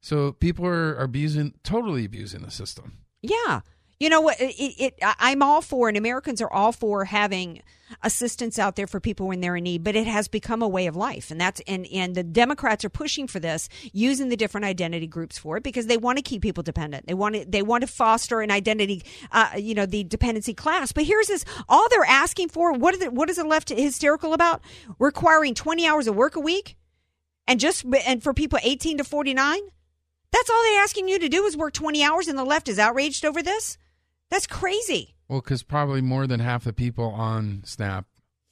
[0.00, 2.98] So people are, are abusing, totally abusing the system.
[3.22, 3.60] Yeah.
[4.00, 4.40] You know what?
[4.40, 7.62] It, it, I'm all for, and Americans are all for having
[8.02, 9.82] assistance out there for people when they're in need.
[9.82, 12.90] But it has become a way of life, and that's and and the Democrats are
[12.90, 16.42] pushing for this, using the different identity groups for it because they want to keep
[16.42, 17.08] people dependent.
[17.08, 20.92] They want to they want to foster an identity, uh, you know, the dependency class.
[20.92, 22.72] But here's this: all they're asking for.
[22.72, 23.12] What is it?
[23.12, 24.62] What is the left hysterical about?
[25.00, 26.76] Requiring 20 hours of work a week,
[27.48, 29.58] and just and for people 18 to 49.
[30.30, 32.78] That's all they're asking you to do is work 20 hours, and the left is
[32.78, 33.76] outraged over this.
[34.30, 35.14] That's crazy.
[35.28, 38.06] Well, because probably more than half the people on Snap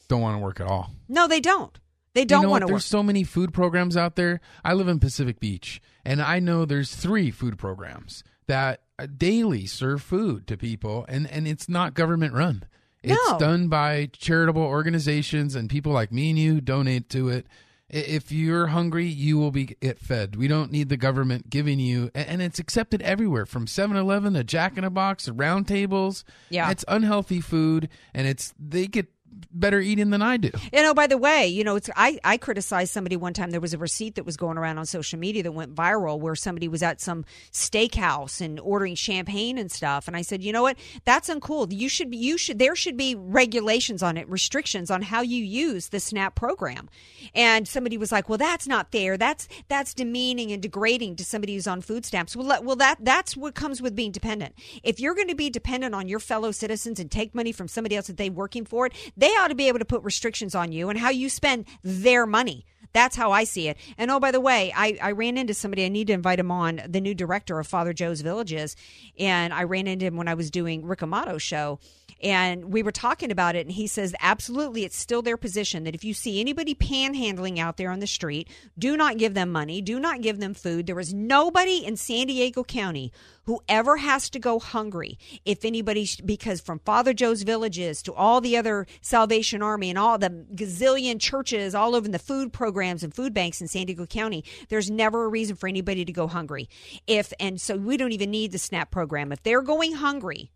[0.09, 0.91] don't want to work at all.
[1.09, 1.79] No, they don't.
[2.14, 2.72] They don't you know want to work.
[2.72, 4.41] There's so many food programs out there.
[4.64, 9.66] I live in Pacific Beach, and I know there's three food programs that uh, daily
[9.66, 12.64] serve food to people, and and it's not government run.
[13.03, 13.39] It's No.
[13.39, 17.47] done by charitable organizations and people like me and you donate to it.
[17.89, 20.34] If you're hungry, you will be get fed.
[20.34, 24.76] We don't need the government giving you, and it's accepted everywhere from 7-Eleven to Jack
[24.76, 26.24] in a Box to Round Tables.
[26.51, 26.70] Yeah.
[26.70, 29.09] it's unhealthy food, and it's they get
[29.51, 30.51] better eating than I do.
[30.72, 33.51] You know, by the way, you know, it's I, I criticized somebody one time.
[33.51, 36.34] There was a receipt that was going around on social media that went viral where
[36.34, 40.09] somebody was at some steakhouse and ordering champagne and stuff.
[40.09, 40.76] And I said, you know what?
[41.05, 41.72] That's uncool.
[41.72, 45.89] You should you should, there should be regulations on it, restrictions on how you use
[45.89, 46.89] the SNAP program.
[47.34, 49.16] And somebody was like, well, that's not fair.
[49.16, 52.37] That's, that's demeaning and degrading to somebody who's on food stamps.
[52.37, 54.55] Well, well, that, that's what comes with being dependent.
[54.82, 57.97] If you're going to be dependent on your fellow citizens and take money from somebody
[57.97, 60.72] else that they're working for it, they ought to be able to put restrictions on
[60.72, 62.64] you and how you spend their money.
[62.93, 63.77] That's how I see it.
[63.99, 65.85] And oh, by the way, I, I ran into somebody.
[65.85, 68.74] I need to invite him on, the new director of Father Joe's Villages.
[69.18, 71.79] And I ran into him when I was doing Rick Amato show.
[72.23, 73.67] And we were talking about it.
[73.67, 77.77] And he says, absolutely, it's still their position that if you see anybody panhandling out
[77.77, 78.49] there on the street,
[78.79, 80.87] do not give them money, do not give them food.
[80.87, 83.12] There is nobody in San Diego County
[83.47, 88.41] who ever has to go hungry if anybody because from father joe's villages to all
[88.41, 93.14] the other salvation army and all the gazillion churches all over the food programs and
[93.14, 96.69] food banks in san diego county there's never a reason for anybody to go hungry
[97.07, 100.51] if and so we don't even need the snap program if they're going hungry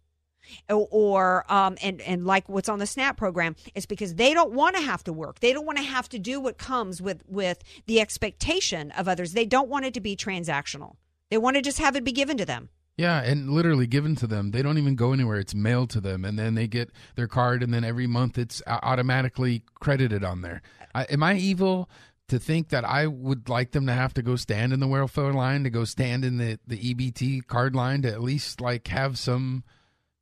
[0.69, 4.77] or, um, and and like what's on the SNAP program, it's because they don't want
[4.77, 5.41] to have to work.
[5.41, 9.33] They don't want to have to do what comes with with the expectation of others.
[9.33, 10.97] They don't want it to be transactional.
[11.31, 12.71] They want to just have it be given to them.
[12.97, 14.51] Yeah, and literally given to them.
[14.51, 15.39] They don't even go anywhere.
[15.39, 18.61] It's mailed to them, and then they get their card, and then every month it's
[18.67, 20.61] automatically credited on there.
[20.95, 21.89] I, am I evil
[22.29, 25.33] to think that I would like them to have to go stand in the welfare
[25.33, 29.19] line, to go stand in the the EBT card line, to at least like have
[29.19, 29.65] some,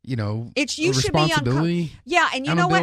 [0.08, 1.44] you know, It's you should be on.
[2.06, 2.80] Yeah, and you know what?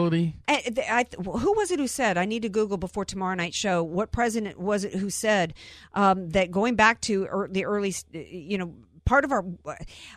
[0.48, 2.18] I, I, who was it who said?
[2.18, 3.82] I need to Google before tomorrow night show.
[3.84, 5.56] What president was it who said
[5.96, 8.74] um, that going back to the early, you know.
[9.06, 9.46] Part of our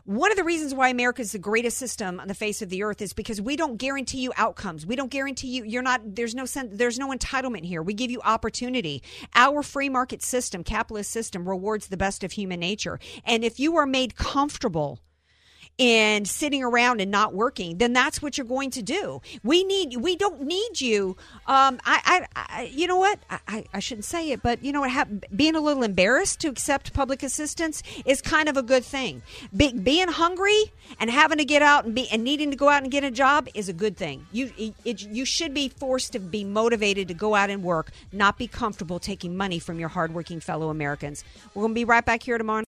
[0.07, 2.83] one of the reasons why America is the greatest system on the face of the
[2.85, 4.87] earth is because we don't guarantee you outcomes.
[4.87, 7.83] We don't guarantee you you're not there's no sen- there's no entitlement here.
[7.83, 9.03] We give you opportunity.
[9.35, 12.99] Our free market system, capitalist system rewards the best of human nature.
[13.27, 15.01] And if you are made comfortable
[15.79, 19.21] and sitting around and not working, then that's what you're going to do.
[19.45, 21.17] We need, we don't need you.
[21.47, 23.19] Um, I, I, I you know what?
[23.31, 24.91] I- I, shouldn't say it, but you know what?
[24.91, 29.23] Ha- being a little embarrassed to accept public assistance is kind of a good thing.
[29.57, 32.83] Be, being hungry and having to get out and be and needing to go out
[32.83, 34.27] and get a job is a good thing.
[34.33, 34.53] You,
[34.85, 38.47] it, you should be forced to be motivated to go out and work, not be
[38.47, 41.25] comfortable taking money from your hardworking fellow Americans.
[41.55, 42.65] We're going to be right back here tomorrow.